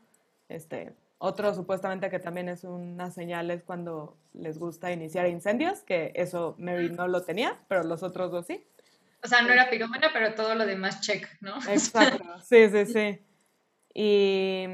[0.50, 6.12] este, otro supuestamente que también es una señal es cuando les gusta iniciar incendios, que
[6.16, 8.66] eso Mary no lo tenía, pero los otros dos sí.
[9.22, 11.58] O sea, no era pirómana, pero todo lo demás check, ¿no?
[11.68, 13.20] Exacto, sí, sí, sí.
[13.94, 14.66] Y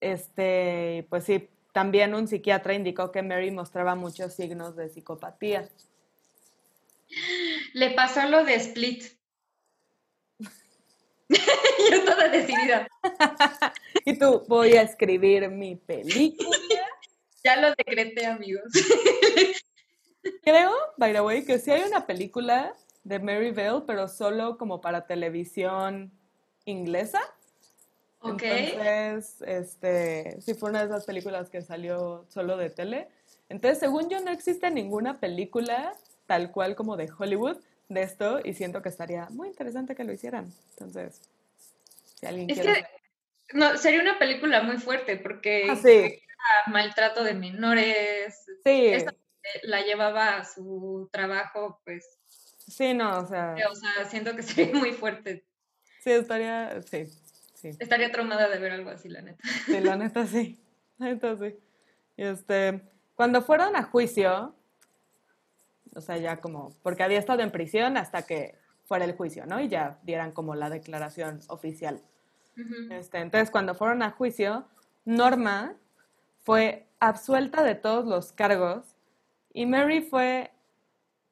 [0.00, 5.68] este, pues sí, también un psiquiatra indicó que Mary mostraba muchos signos de psicopatía.
[7.72, 9.04] Le pasó lo de Split.
[11.90, 12.86] Yo toda decidida.
[14.04, 16.56] y tú, voy a escribir mi película.
[17.42, 18.64] ya lo decreté, amigos.
[20.42, 24.80] Creo, by the way, que sí hay una película de Mary Bell, pero solo como
[24.80, 26.12] para televisión
[26.64, 27.20] inglesa.
[28.20, 28.42] Ok.
[28.42, 33.08] Entonces, este, sí fue una de esas películas que salió solo de tele.
[33.50, 35.94] Entonces, según yo, no existe ninguna película
[36.26, 37.58] tal cual como de Hollywood
[37.88, 40.52] de esto y siento que estaría muy interesante que lo hicieran.
[40.70, 41.20] Entonces,
[42.18, 42.84] si alguien es Que,
[43.52, 48.44] no, sería una película muy fuerte porque ah, maltrato de menores.
[48.64, 48.92] Sí.
[49.62, 52.18] la llevaba a su trabajo, pues.
[52.66, 53.54] Sí, no, o sea.
[53.70, 55.44] O sea, siento que sería muy fuerte.
[56.00, 57.06] Sí, estaría, sí,
[57.54, 57.70] sí.
[57.78, 59.42] Estaría traumada de ver algo así, la neta.
[59.66, 60.58] Sí, la neta sí.
[60.98, 61.56] La neta sí.
[62.16, 62.80] Este,
[63.14, 64.54] cuando fueron a juicio,
[65.96, 69.60] o sea, ya como, porque había estado en prisión hasta que fuera el juicio, ¿no?
[69.60, 72.00] Y ya dieran como la declaración oficial.
[72.90, 74.66] este, entonces, cuando fueron a juicio,
[75.04, 75.74] Norma
[76.42, 78.96] fue absuelta de todos los cargos
[79.52, 80.50] y Mary fue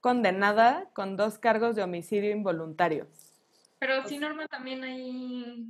[0.00, 3.06] condenada con dos cargos de homicidio involuntario.
[3.78, 5.66] Pero sí, Norma también hay...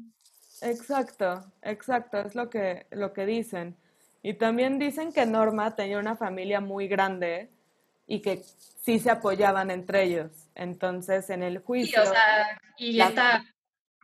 [0.61, 3.77] Exacto, exacto, es lo que, lo que dicen.
[4.23, 7.51] Y también dicen que Norma tenía una familia muy grande
[8.13, 8.43] y que
[8.83, 10.31] sí se apoyaban entre ellos.
[10.55, 12.03] Entonces, en el juicio...
[12.03, 13.43] Sí, o sea, y esta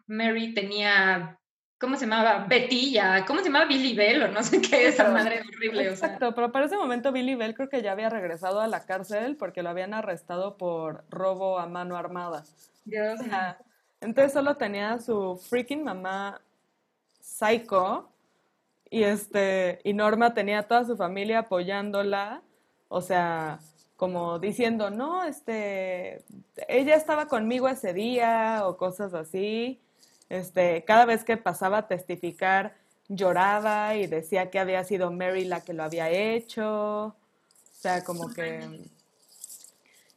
[0.07, 1.39] Mary tenía,
[1.77, 2.47] ¿cómo se llamaba?
[2.49, 3.67] Betilla, ¿cómo se llamaba?
[3.67, 5.91] Billy Bell o no sé qué, esa madre horrible.
[5.91, 9.37] Exacto, pero para ese momento Billy Bell creo que ya había regresado a la cárcel
[9.37, 12.45] porque lo habían arrestado por robo a mano armada.
[12.87, 13.21] Dios.
[14.01, 16.41] entonces solo tenía a su freaking mamá
[17.21, 18.11] psycho
[18.89, 22.41] y este y Norma tenía a toda su familia apoyándola,
[22.89, 23.59] o sea,
[23.99, 26.23] como diciendo, no, este,
[26.69, 29.81] ella estaba conmigo ese día o cosas así.
[30.29, 32.77] Este, cada vez que pasaba a testificar,
[33.09, 37.07] lloraba y decía que había sido Mary la que lo había hecho.
[37.07, 37.15] O
[37.73, 38.89] sea, como que...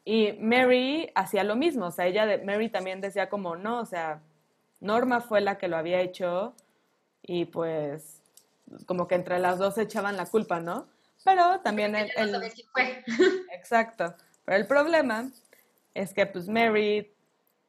[0.05, 3.85] Y Mary hacía lo mismo, o sea, ella, de, Mary también decía como, no, o
[3.85, 4.21] sea,
[4.79, 6.53] Norma fue la que lo había hecho
[7.23, 8.21] y pues
[8.85, 10.85] como que entre las dos echaban la culpa, ¿no?
[11.23, 12.09] Pero también el,
[13.51, 14.15] Exacto.
[14.45, 15.29] Pero el problema
[15.93, 17.13] es que pues Mary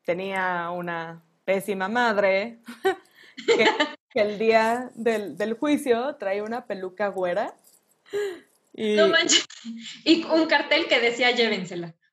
[0.04, 2.58] tenía una pésima madre
[3.46, 7.54] que, el día del, juicio traía una peluca güera.
[8.74, 9.46] Y, no manches.
[10.04, 11.94] Y un cartel que decía llévensela.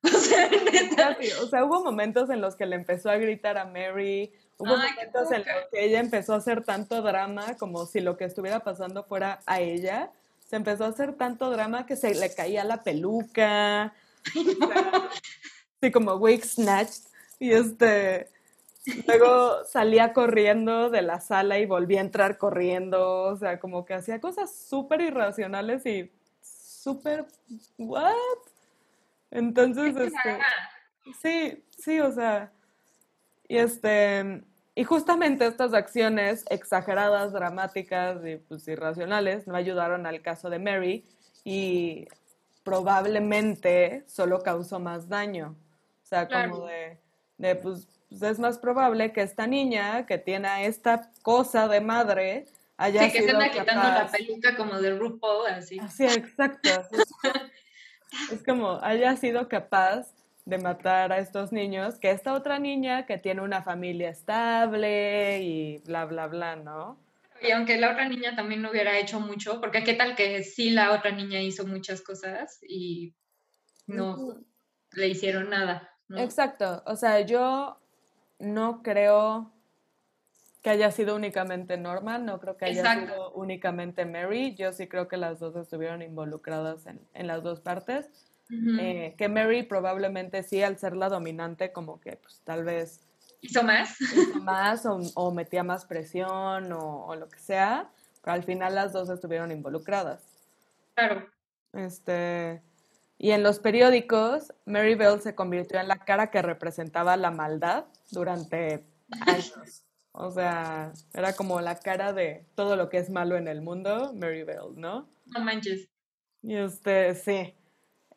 [1.42, 5.30] O sea, hubo momentos en los que le empezó a gritar a Mary, hubo momentos
[5.30, 9.04] en los que ella empezó a hacer tanto drama como si lo que estuviera pasando
[9.04, 10.10] fuera a ella
[10.50, 13.94] se empezó a hacer tanto drama que se le caía la peluca.
[15.80, 17.04] así como wig snatched.
[17.38, 18.28] Y este.
[19.06, 23.26] Luego salía corriendo de la sala y volvía a entrar corriendo.
[23.26, 26.10] O sea, como que hacía cosas súper irracionales y
[26.42, 27.26] súper.
[27.78, 28.14] ¿What?
[29.30, 30.38] Entonces, este.
[31.22, 32.52] Sí, sí, o sea.
[33.46, 34.42] Y este.
[34.80, 41.04] Y justamente estas acciones exageradas, dramáticas y pues, irracionales no ayudaron al caso de Mary
[41.44, 42.08] y
[42.64, 45.54] probablemente solo causó más daño.
[46.02, 46.98] O sea, como de,
[47.56, 52.46] pues, pues, es más probable que esta niña que tiene esta cosa de madre
[52.78, 55.78] haya sí, que se anda quitando la peluca como de RuPaul, así.
[55.94, 56.70] Sí, exacto.
[58.32, 60.14] es como haya sido capaz
[60.44, 65.78] de matar a estos niños que esta otra niña que tiene una familia estable y
[65.78, 66.98] bla, bla, bla, ¿no?
[67.42, 70.70] Y aunque la otra niña también no hubiera hecho mucho, porque qué tal que sí
[70.70, 73.14] la otra niña hizo muchas cosas y
[73.86, 74.38] no
[74.92, 75.90] le hicieron nada.
[76.16, 77.78] Exacto, o sea, yo
[78.38, 79.52] no creo
[80.62, 85.08] que haya sido únicamente Norma, no creo que haya sido únicamente Mary, yo sí creo
[85.08, 88.29] que las dos estuvieron involucradas en, en las dos partes.
[88.50, 93.00] Eh, que Mary probablemente sí, al ser la dominante, como que pues tal vez...
[93.40, 94.00] ¿Hizo más?
[94.00, 97.90] Hizo más o, metía más presión o, lo que sea,
[98.22, 100.22] pero al final las dos estuvieron involucradas.
[100.94, 101.26] Claro.
[101.72, 102.60] Este,
[103.18, 107.84] y en los periódicos, Mary Bell se convirtió en la cara que representaba la maldad
[108.10, 108.84] durante
[109.26, 109.84] años.
[110.12, 114.12] O sea, era como la cara de todo lo que es malo en el mundo,
[114.12, 115.08] Mary Bell, ¿no?
[115.26, 115.88] No manches.
[116.42, 117.54] Y este, sí.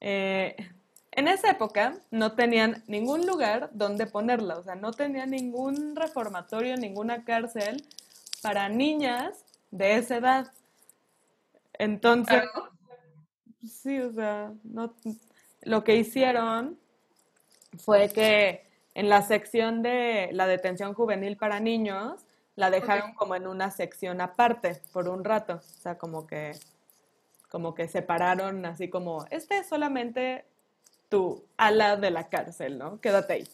[0.06, 0.58] Eh,
[1.12, 6.76] en esa época no tenían ningún lugar donde ponerla, o sea, no tenían ningún reformatorio,
[6.76, 7.86] ninguna cárcel
[8.41, 10.51] para niñas de esa edad.
[11.80, 12.43] Entonces,
[13.66, 14.93] sí, o sea, no,
[15.62, 16.78] lo que hicieron
[17.78, 22.26] fue que en la sección de la detención juvenil para niños,
[22.56, 26.51] la dejaron como en una sección aparte por un rato, o sea, como que
[27.54, 30.43] como que separaron así como, este es solamente
[31.08, 32.99] tu ala de la cárcel, ¿no?
[32.99, 33.47] Quédate ahí.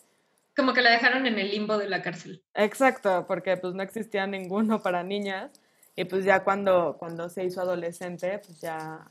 [0.55, 2.41] Como que la dejaron en el limbo de la cárcel.
[2.53, 5.51] Exacto, porque pues no existía ninguno para niñas
[5.97, 9.05] y pues ya cuando, cuando se hizo adolescente, pues ya,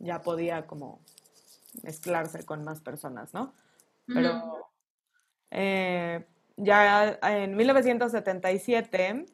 [0.00, 1.00] ya podía como
[1.84, 3.54] mezclarse con más personas, ¿no?
[4.04, 4.68] Pero
[5.52, 9.26] eh, ya en 1977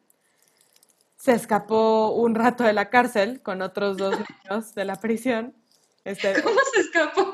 [1.25, 5.55] se escapó un rato de la cárcel con otros dos niños de la prisión.
[6.03, 7.33] Este, ¿Cómo se escapó?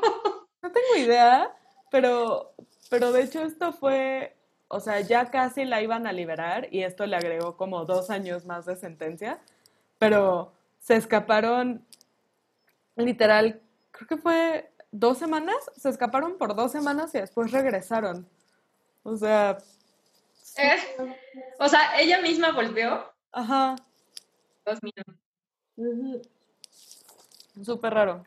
[0.61, 1.53] No tengo idea,
[1.91, 2.55] pero,
[2.89, 4.37] pero de hecho esto fue,
[4.69, 8.45] o sea, ya casi la iban a liberar y esto le agregó como dos años
[8.45, 9.41] más de sentencia,
[9.99, 11.85] pero se escaparon
[12.95, 13.59] literal,
[13.91, 18.25] creo que fue dos semanas, se escaparon por dos semanas y después regresaron.
[19.03, 19.57] O sea...
[20.55, 20.77] Eh,
[21.59, 23.10] o sea, ella misma volvió.
[23.31, 23.75] Ajá.
[24.65, 25.15] Dos minutos.
[27.63, 28.25] Súper raro.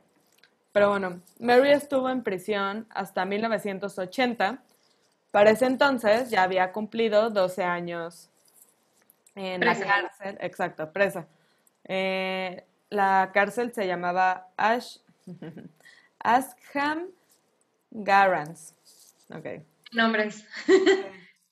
[0.72, 4.62] Pero bueno, Mary estuvo en prisión hasta 1980.
[5.30, 8.28] Para ese entonces ya había cumplido 12 años
[9.34, 10.36] en la cárcel.
[10.40, 11.26] Exacto, presa.
[11.84, 14.98] Eh, la cárcel se llamaba Ash,
[16.18, 17.06] Asham
[17.90, 18.74] Garans.
[19.30, 19.46] Ok.
[19.92, 20.44] Nombres.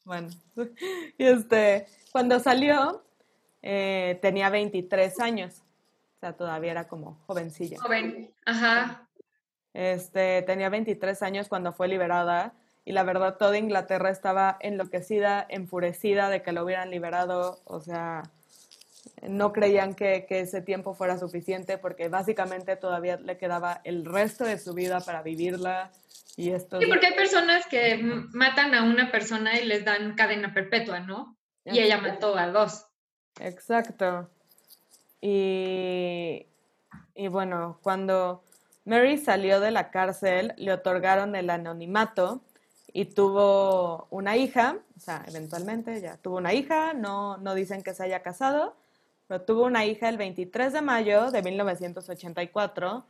[0.04, 0.28] bueno,
[1.18, 3.04] y este, cuando salió,
[3.62, 5.62] eh, tenía 23 años.
[6.16, 7.78] O sea, todavía era como jovencilla.
[7.80, 9.08] Joven, ajá.
[9.72, 12.54] Este, tenía 23 años cuando fue liberada
[12.84, 17.60] y la verdad toda Inglaterra estaba enloquecida, enfurecida de que lo hubieran liberado.
[17.64, 18.22] O sea,
[19.22, 24.44] no creían que, que, ese tiempo fuera suficiente porque básicamente todavía le quedaba el resto
[24.44, 25.90] de su vida para vivirla.
[26.36, 27.98] Y esto sí, porque hay personas que
[28.32, 31.36] matan a una persona y les dan cadena perpetua, ¿no?
[31.64, 32.86] Y ella mató a dos.
[33.40, 34.28] Exacto.
[35.20, 36.46] Y,
[37.14, 38.42] y bueno, cuando
[38.84, 42.42] Mary salió de la cárcel, le otorgaron el anonimato
[42.92, 47.94] y tuvo una hija, o sea, eventualmente ya tuvo una hija, no, no dicen que
[47.94, 48.76] se haya casado,
[49.28, 53.04] pero tuvo una hija el 23 de mayo de 1984,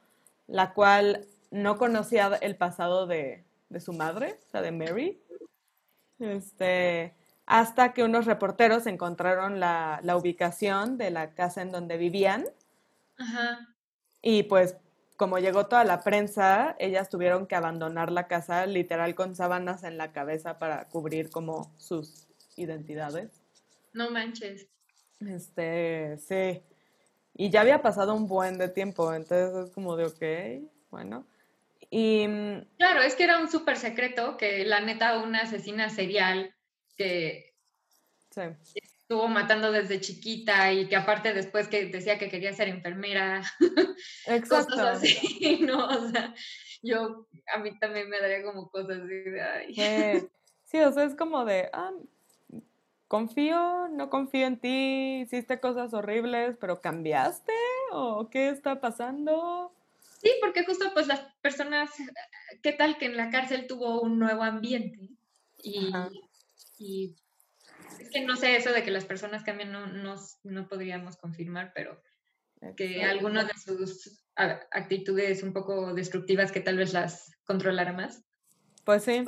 [0.46, 5.20] la cual no conocía el pasado de, de su madre, o sea, de Mary.
[6.18, 7.14] Este,
[7.46, 12.44] hasta que unos reporteros encontraron la, la ubicación de la casa en donde vivían.
[13.18, 13.68] Ajá.
[14.22, 14.76] Y pues
[15.16, 19.96] como llegó toda la prensa, ellas tuvieron que abandonar la casa literal con sábanas en
[19.96, 22.26] la cabeza para cubrir como sus
[22.56, 23.42] identidades.
[23.92, 24.66] No manches.
[25.20, 26.62] Este, sí.
[27.34, 31.24] Y ya había pasado un buen de tiempo, entonces es como de, ok, bueno.
[31.88, 32.26] Y...
[32.26, 36.52] Mm, claro, es que era un súper secreto que la neta una asesina serial
[36.96, 37.54] que
[38.74, 43.42] estuvo matando desde chiquita y que aparte después que decía que quería ser enfermera,
[44.26, 44.70] Exacto.
[44.70, 45.86] cosas así, ¿no?
[45.86, 46.34] O sea,
[46.82, 50.28] yo, a mí también me daría como cosas así de, ay.
[50.64, 51.92] Sí, o sea, es como de, ah,
[53.06, 57.52] confío, no confío en ti, hiciste cosas horribles, pero cambiaste
[57.90, 59.74] o qué está pasando.
[60.22, 61.90] Sí, porque justo pues las personas,
[62.62, 65.10] ¿qué tal que en la cárcel tuvo un nuevo ambiente?
[65.62, 65.92] Y,
[66.82, 67.16] y
[68.00, 69.86] es que no sé eso de que las personas cambian, no,
[70.44, 72.02] no, podríamos confirmar, pero
[72.76, 78.22] que algunas de sus actitudes un poco destructivas que tal vez las controlara más.
[78.84, 79.24] Pues sí,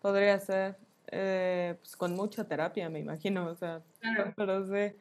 [0.00, 0.76] podría ser.
[1.12, 4.32] Eh, pues con mucha terapia, me imagino, o sea, claro.
[4.36, 4.94] pero sí.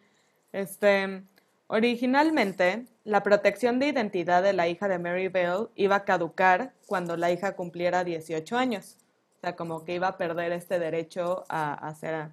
[0.52, 1.24] Este,
[1.68, 7.16] originalmente, la protección de identidad de la hija de Mary Bell iba a caducar cuando
[7.16, 8.98] la hija cumpliera 18 años.
[9.40, 12.28] O sea, como que iba a perder este derecho a, a ser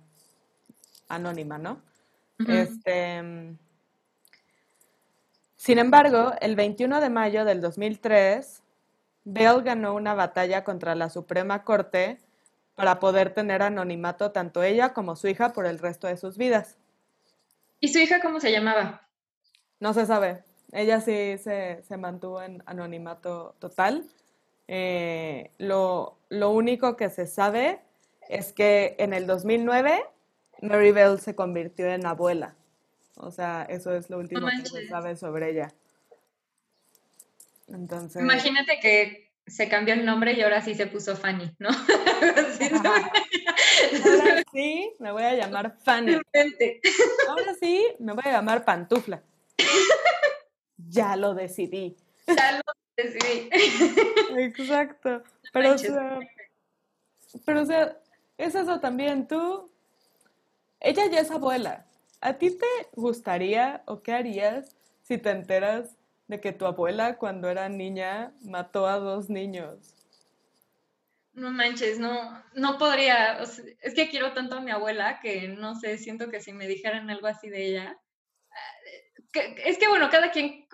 [1.09, 1.81] anónima, ¿no?
[2.49, 3.55] Este.
[5.57, 8.61] Sin embargo, el 21 de mayo del 2003,
[9.23, 12.19] Bell ganó una batalla contra la Suprema Corte
[12.75, 16.77] para poder tener anonimato tanto ella como su hija por el resto de sus vidas.
[17.81, 19.03] ¿Y su hija cómo se llamaba?
[19.79, 20.43] No se sabe.
[20.73, 24.05] ella sí se, se mantuvo en anonimato total.
[24.69, 27.81] Eh, lo, lo único que se sabe
[28.29, 30.05] es que en el 2009
[30.62, 32.55] Mary Bell se convirtió en abuela.
[33.17, 35.73] O sea, eso es lo último que se sabe sobre ella.
[37.69, 38.23] Entonces...
[38.23, 41.69] Imagínate que se cambió el nombre y ahora sí se puso Fanny, ¿no?
[44.05, 46.14] ahora sí me voy a llamar Fanny.
[47.29, 49.23] Ahora sí me voy a llamar Pantufla.
[50.77, 51.97] Ya lo decidí.
[52.27, 52.62] Ya lo
[54.39, 55.23] Exacto.
[55.53, 56.19] Pero, o sea,
[57.45, 57.99] pero, o sea,
[58.39, 59.27] es eso también.
[59.29, 59.71] Tú,
[60.81, 61.87] ella ya es abuela.
[62.21, 65.97] ¿A ti te gustaría o qué harías si te enteras
[66.29, 69.95] de que tu abuela cuando era niña mató a dos niños?
[71.35, 73.39] No manches, no, no podría.
[73.43, 77.11] es que quiero tanto a mi abuela que no sé, siento que si me dijeran
[77.11, 78.01] algo así de ella.
[79.35, 80.67] Eh, es que bueno, cada quien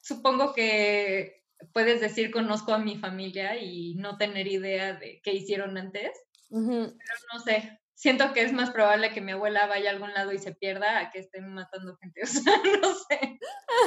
[0.00, 1.35] supongo que
[1.72, 6.12] puedes decir conozco a mi familia y no tener idea de qué hicieron antes.
[6.50, 6.92] Pero
[7.32, 10.38] no sé, siento que es más probable que mi abuela vaya a algún lado y
[10.38, 12.20] se pierda a que estén matando gente.
[12.22, 13.40] O sea, no sé.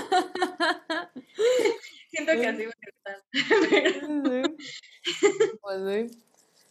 [2.09, 3.23] siento que así va a estar.
[5.61, 6.07] Pues sí.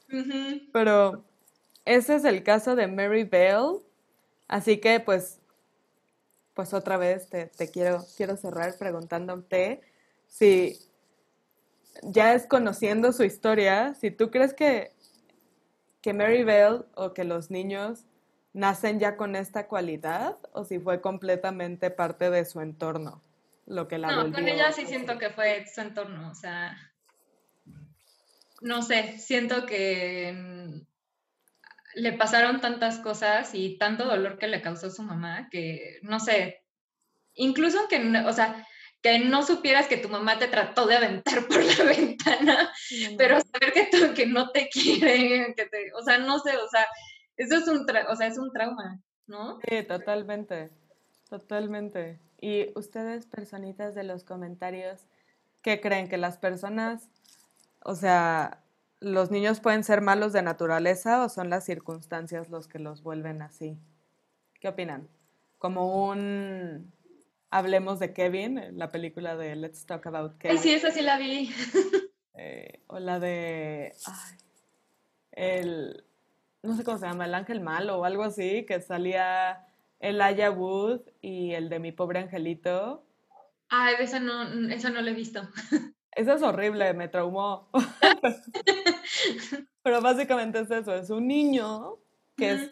[0.72, 1.24] Pero
[1.84, 3.80] ese es el caso de Mary Bell.
[4.48, 5.40] Así que pues,
[6.54, 9.82] pues otra vez te, te quiero, quiero cerrar preguntándote
[10.26, 10.78] si
[12.02, 14.92] ya es conociendo su historia, si tú crees que
[16.00, 18.06] que Mary Bell o que los niños
[18.52, 23.22] nacen ya con esta cualidad o si fue completamente parte de su entorno
[23.68, 26.76] lo que la No, con ella sí siento que fue su entorno, o sea,
[28.62, 30.80] no sé, siento que mm,
[31.96, 36.62] le pasaron tantas cosas y tanto dolor que le causó su mamá que, no sé,
[37.34, 38.66] incluso que, o sea,
[39.02, 42.72] que no supieras que tu mamá te trató de aventar por la ventana,
[43.16, 46.86] pero saber que, que no te quiere, que te, o sea, no sé, o sea,
[47.36, 49.58] eso es un, o sea, es un trauma, ¿no?
[49.68, 50.70] Sí, totalmente,
[51.28, 52.18] totalmente.
[52.40, 55.02] Y ustedes, personitas de los comentarios,
[55.62, 56.08] ¿qué creen?
[56.08, 57.08] ¿Que las personas,
[57.84, 58.62] o sea,
[59.00, 63.42] los niños pueden ser malos de naturaleza o son las circunstancias los que los vuelven
[63.42, 63.78] así?
[64.60, 65.08] ¿Qué opinan?
[65.58, 66.92] Como un
[67.50, 70.56] Hablemos de Kevin, la película de Let's Talk About Kevin.
[70.56, 71.50] Ay, sí, esa sí la vi.
[72.40, 73.92] Eh, o la de.
[75.32, 76.04] el.
[76.62, 79.66] No sé cómo se llama, El Ángel Malo o algo así, que salía
[79.98, 83.02] el Aya Wood y el de Mi Pobre Angelito.
[83.68, 85.42] Ay, esa no, esa no la he visto.
[86.12, 87.68] Esa es horrible, me traumó.
[89.82, 91.96] Pero básicamente es eso, es un niño
[92.36, 92.70] que es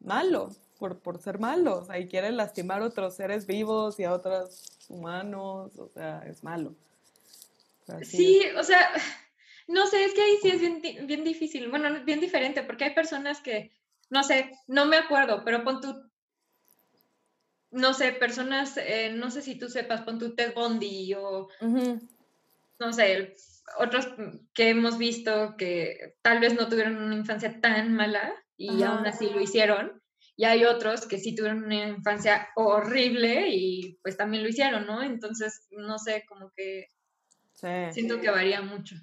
[0.00, 4.04] malo por, por ser malo, o sea, y quiere lastimar a otros seres vivos y
[4.04, 6.74] a otros humanos, o sea, es malo.
[8.02, 8.90] Sí, o sea,
[9.68, 12.94] no sé, es que ahí sí es bien, bien difícil, bueno, bien diferente, porque hay
[12.94, 13.72] personas que,
[14.10, 16.02] no sé, no me acuerdo, pero pon tú,
[17.70, 21.48] no sé, personas, eh, no sé si tú sepas, pon tu Ted Bundy o,
[22.78, 23.34] no sé,
[23.78, 24.08] otros
[24.54, 29.28] que hemos visto que tal vez no tuvieron una infancia tan mala y aún así
[29.28, 30.00] lo hicieron
[30.38, 35.02] y hay otros que sí tuvieron una infancia horrible y pues también lo hicieron, ¿no?
[35.02, 36.86] Entonces, no sé, como que
[37.90, 38.94] siento que varía mucho.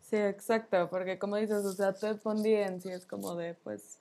[0.00, 3.98] Sí, exacto, porque como dices, o sea, Ted Bundy en sí es como de, pues,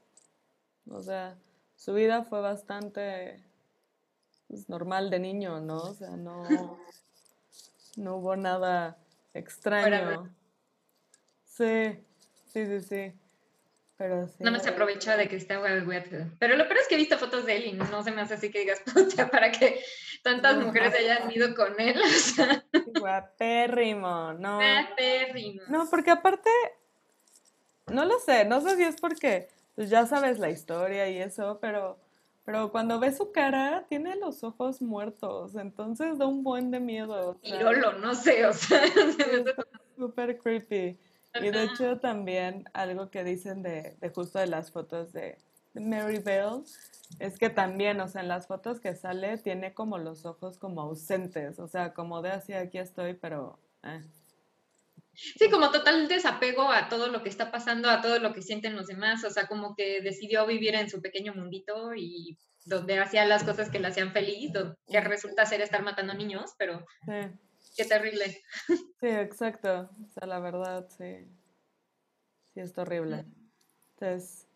[0.89, 1.37] o sea,
[1.75, 3.43] su vida fue bastante
[4.47, 5.79] pues, normal de niño, ¿no?
[5.79, 6.79] O sea, no,
[7.97, 8.97] no hubo nada
[9.33, 10.33] extraño.
[11.43, 11.99] Sí,
[12.53, 13.26] sí, sí, sí.
[13.97, 15.59] Pero No me se aprovecha de que está
[16.39, 18.35] Pero lo peor es que he visto fotos de él y no se me hace
[18.35, 18.81] así que digas,
[19.31, 19.81] para que
[20.21, 21.95] tantas mujeres hayan ido con él.
[22.99, 24.57] Guapérrimo, no.
[24.57, 25.63] Guapérrimo.
[25.67, 26.49] No, porque aparte,
[27.87, 31.59] no lo sé, no sé si es porque pues ya sabes la historia y eso,
[31.59, 31.99] pero,
[32.45, 37.39] pero cuando ves su cara, tiene los ojos muertos, entonces da un buen de miedo.
[37.41, 37.53] Y
[37.99, 38.81] no sé, o sea,
[39.97, 40.99] súper creepy.
[41.41, 45.37] Y de hecho también algo que dicen de, justo de las fotos de,
[45.73, 46.63] Mary Bell
[47.19, 50.81] es que también, o sea, en las fotos que sale tiene como los ojos como
[50.81, 53.59] ausentes, o sea, como de así aquí estoy, pero...
[53.83, 54.01] Eh.
[55.13, 58.75] Sí, como total desapego a todo lo que está pasando, a todo lo que sienten
[58.75, 63.25] los demás, o sea, como que decidió vivir en su pequeño mundito y donde hacía
[63.25, 64.51] las cosas que le hacían feliz,
[64.87, 66.85] que resulta ser estar matando niños, pero...
[67.05, 67.29] Sí.
[67.77, 68.43] Qué terrible.
[68.99, 69.89] Sí, exacto.
[70.03, 71.27] O sea, la verdad, sí.
[72.53, 73.25] Sí, es horrible.
[73.93, 74.47] Entonces,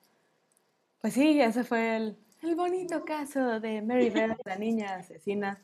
[0.99, 5.61] pues sí, ese fue el, el bonito caso de Mary Beth, la niña asesina.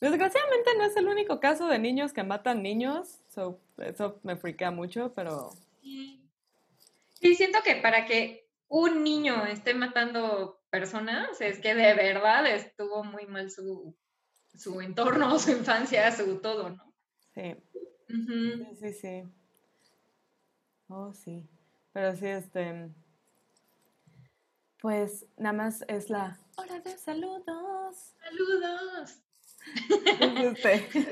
[0.00, 5.12] Desgraciadamente no es el único caso de niños que matan niños, eso me friquea mucho,
[5.14, 5.50] pero...
[5.82, 6.24] Sí.
[7.36, 13.26] siento que para que un niño esté matando personas, es que de verdad estuvo muy
[13.26, 13.94] mal su,
[14.56, 16.92] su entorno, su infancia, su todo, ¿no?
[17.34, 17.56] Sí.
[18.08, 19.22] Sí, sí, sí.
[20.88, 21.48] Oh, sí.
[21.92, 22.90] Pero sí, este.
[24.80, 28.14] Pues nada más es la hora de saludos.
[28.18, 29.20] Saludos.
[30.20, 30.88] Este,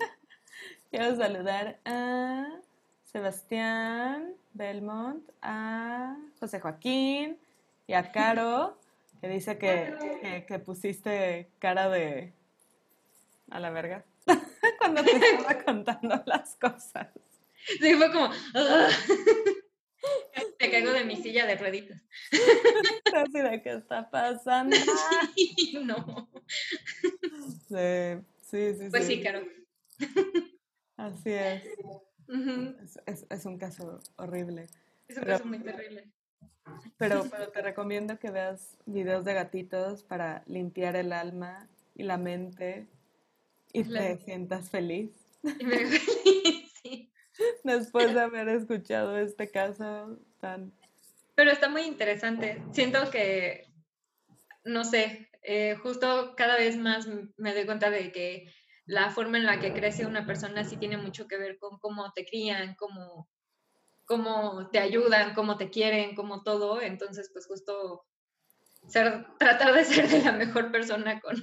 [0.90, 2.46] quiero saludar a
[3.04, 7.38] Sebastián Belmont, a José Joaquín
[7.86, 8.78] y a Caro,
[9.20, 12.32] que dice que, que, pusiste cara de
[13.50, 14.04] a la verga
[14.78, 17.08] cuando te estaba contando las cosas.
[17.80, 18.30] Sí, fue como.
[20.60, 22.02] Me caigo de mi silla de rueditas.
[23.14, 24.76] Así de qué está pasando.
[25.82, 26.28] no.
[27.68, 28.90] Sí, sí, sí.
[28.90, 29.46] Pues sí, claro.
[30.96, 31.62] Así es.
[33.06, 34.66] es, es, un caso horrible.
[35.08, 36.10] Es un caso muy terrible.
[36.96, 42.18] Pero, pero te recomiendo que veas videos de gatitos para limpiar el alma y la
[42.18, 42.88] mente
[43.78, 45.10] y te sientas feliz.
[45.42, 47.12] Y me feliz, sí.
[47.64, 50.72] Después de haber escuchado este caso tan...
[51.34, 52.62] Pero está muy interesante.
[52.72, 53.66] Siento que,
[54.64, 58.52] no sé, eh, justo cada vez más me doy cuenta de que
[58.86, 62.12] la forma en la que crece una persona sí tiene mucho que ver con cómo
[62.12, 63.28] te crían, cómo,
[64.04, 66.80] cómo te ayudan, cómo te quieren, cómo todo.
[66.80, 68.04] Entonces, pues justo
[68.88, 71.36] ser, tratar de ser de la mejor persona con,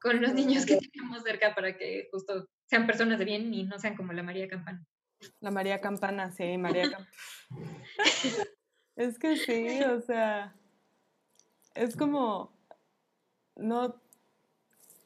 [0.00, 3.78] con los niños que tenemos cerca para que justo sean personas de bien y no
[3.78, 4.84] sean como la María Campana.
[5.40, 7.10] La María Campana, sí, María Campana.
[8.96, 10.54] es que sí, o sea,
[11.74, 12.52] es como,
[13.56, 14.00] no,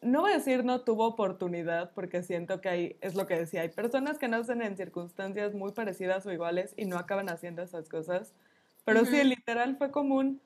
[0.01, 3.63] no voy a decir no tuvo oportunidad, porque siento que hay, es lo que decía,
[3.63, 7.89] hay personas que nacen en circunstancias muy parecidas o iguales y no acaban haciendo esas
[7.89, 8.35] cosas,
[8.85, 10.41] pero sí, literal fue común.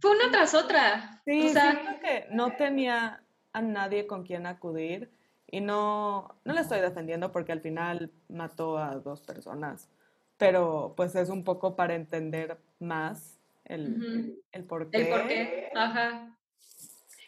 [0.00, 1.22] Fue una tras otra.
[1.24, 3.22] Sí, o sea, que no tenía
[3.52, 5.10] a nadie con quien acudir
[5.50, 9.88] y no, no le estoy defendiendo porque al final mató a dos personas,
[10.36, 14.98] pero pues es un poco para entender más el, el por qué.
[14.98, 16.34] El por qué, ajá.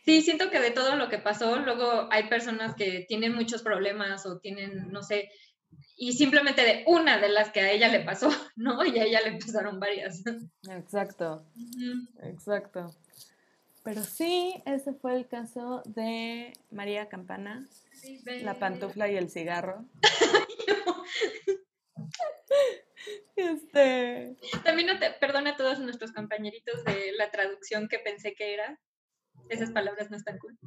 [0.04, 4.26] Sí, siento que de todo lo que pasó, luego hay personas que tienen muchos problemas
[4.26, 5.30] o tienen, no sé,
[5.96, 8.84] y simplemente de una de las que a ella le pasó, ¿no?
[8.84, 10.22] Y a ella le pasaron varias.
[10.68, 11.46] Exacto,
[12.22, 12.94] exacto.
[13.82, 17.66] Pero sí, ese fue el caso de María Campana,
[18.42, 19.86] la pantufla y el cigarro.
[23.36, 24.36] este...
[24.64, 28.78] También no te, perdona a todos nuestros compañeritos de la traducción que pensé que era.
[29.48, 30.58] Esas palabras no están cool.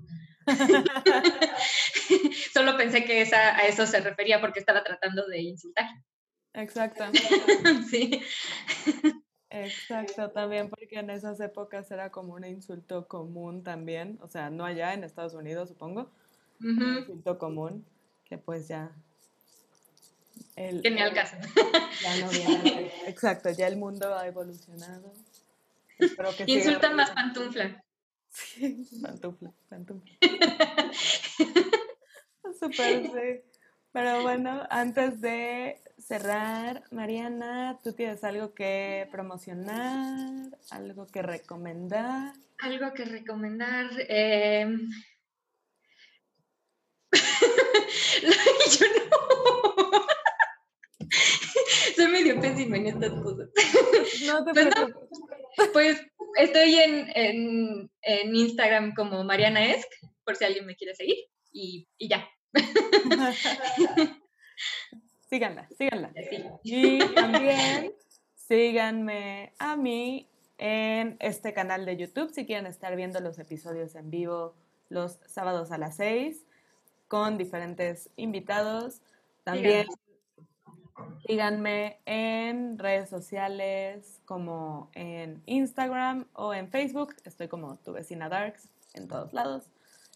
[2.53, 5.85] Solo pensé que esa, a eso se refería porque estaba tratando de insultar.
[6.53, 7.03] Exacto.
[7.89, 8.21] sí.
[9.49, 14.65] Exacto, también porque en esas épocas era como un insulto común también, o sea, no
[14.65, 16.09] allá en Estados Unidos, supongo,
[16.59, 17.85] un insulto común,
[18.25, 18.91] que pues ya...
[20.55, 21.37] El, que me alcanza.
[22.01, 25.13] Ya no viene, exacto, ya el mundo ha evolucionado.
[26.47, 27.82] Insultan más pantufla.
[28.33, 30.11] Sí, pantufla, pantufla.
[32.59, 33.41] Súper, sí.
[33.91, 40.49] Pero bueno, antes de cerrar, Mariana, ¿tú tienes algo que promocionar?
[40.71, 42.33] ¿Algo que recomendar?
[42.59, 43.85] Algo que recomendar.
[44.09, 44.65] Eh...
[48.79, 50.03] Yo no.
[51.95, 53.49] Soy medio pésima en estas cosas.
[54.25, 56.01] No te pues, pues
[56.37, 59.87] estoy en, en, en, Instagram como Mariana Esk,
[60.23, 61.17] por si alguien me quiere seguir,
[61.51, 62.27] y, y ya.
[65.29, 66.13] síganla, síganla.
[66.63, 67.93] Y también
[68.35, 74.09] síganme a mí en este canal de YouTube si quieren estar viendo los episodios en
[74.09, 74.55] vivo
[74.89, 76.45] los sábados a las 6
[77.07, 79.01] con diferentes invitados.
[79.43, 79.87] También
[81.25, 87.15] síganme en redes sociales como en Instagram o en Facebook.
[87.25, 89.65] Estoy como tu vecina Darks en todos lados.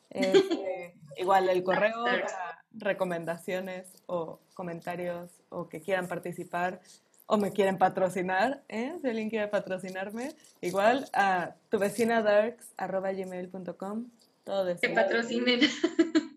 [0.10, 6.82] Este, igual el correo para recomendaciones o comentarios o que quieran participar
[7.28, 8.98] o me quieren patrocinar, ¿eh?
[9.02, 14.06] si alguien quiere patrocinarme, igual a tu vecina darks.gmail.com.
[14.46, 15.60] Todo de Que patrocinen.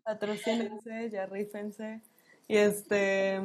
[0.03, 2.01] Patrocínense, ya rífense.
[2.49, 3.41] Y este.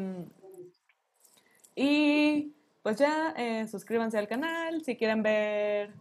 [1.76, 5.94] Y pues ya eh, suscríbanse al canal si quieren ver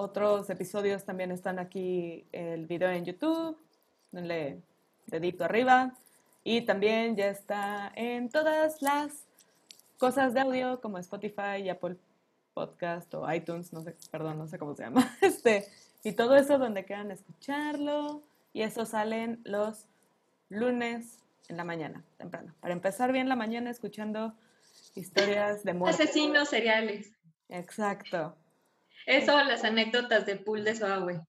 [0.00, 3.58] otros episodios también están aquí el video en YouTube.
[4.12, 4.62] denle
[5.06, 5.94] dedito arriba.
[6.44, 9.26] Y también ya está en todas las
[9.98, 11.96] cosas de audio como Spotify Apple
[12.54, 15.16] Podcast o iTunes, no sé, perdón, no sé cómo se llama.
[15.20, 15.66] Este,
[16.04, 18.22] y todo eso donde quieran escucharlo.
[18.52, 19.86] Y eso salen los
[20.48, 22.54] lunes en la mañana, temprano.
[22.60, 24.34] Para empezar bien la mañana escuchando
[24.98, 26.02] historias de muerte.
[26.02, 27.12] Asesinos seriales.
[27.48, 28.36] Exacto.
[29.06, 31.20] Eso, las anécdotas de pool de su abue.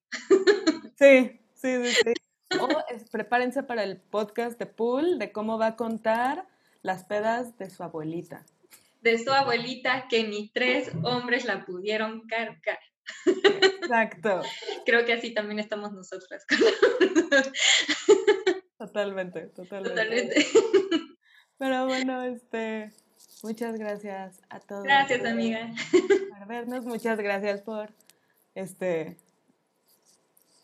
[0.97, 2.13] Sí, sí, sí, sí.
[2.59, 2.67] O
[3.11, 6.47] prepárense para el podcast de pool de cómo va a contar
[6.81, 8.45] las pedas de su abuelita.
[9.01, 12.79] De su abuelita que ni tres hombres la pudieron cargar.
[13.25, 14.41] Exacto.
[14.85, 16.45] Creo que así también estamos nosotras.
[18.77, 19.89] Totalmente, totalmente.
[19.89, 20.47] Totalmente.
[21.57, 22.91] Pero bueno, este,
[23.43, 24.83] muchas gracias a todos.
[24.83, 25.71] Gracias, amiga.
[26.29, 27.91] Por vernos, muchas gracias por
[28.55, 29.17] este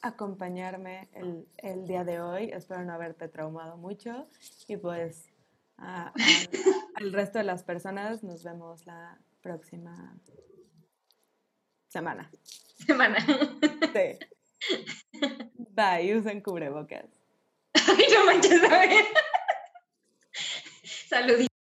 [0.02, 2.52] acompañarme el, el día de hoy.
[2.52, 4.28] Espero no haberte traumado mucho
[4.68, 5.30] y pues
[5.78, 10.16] al resto de las personas nos vemos la próxima
[11.88, 12.30] semana.
[12.86, 13.18] Semana.
[13.94, 14.20] Sí.
[15.58, 17.06] Bye, usen cubrebocas.
[17.74, 19.06] Ay, no manches, a ver.
[21.08, 21.55] Saluditos.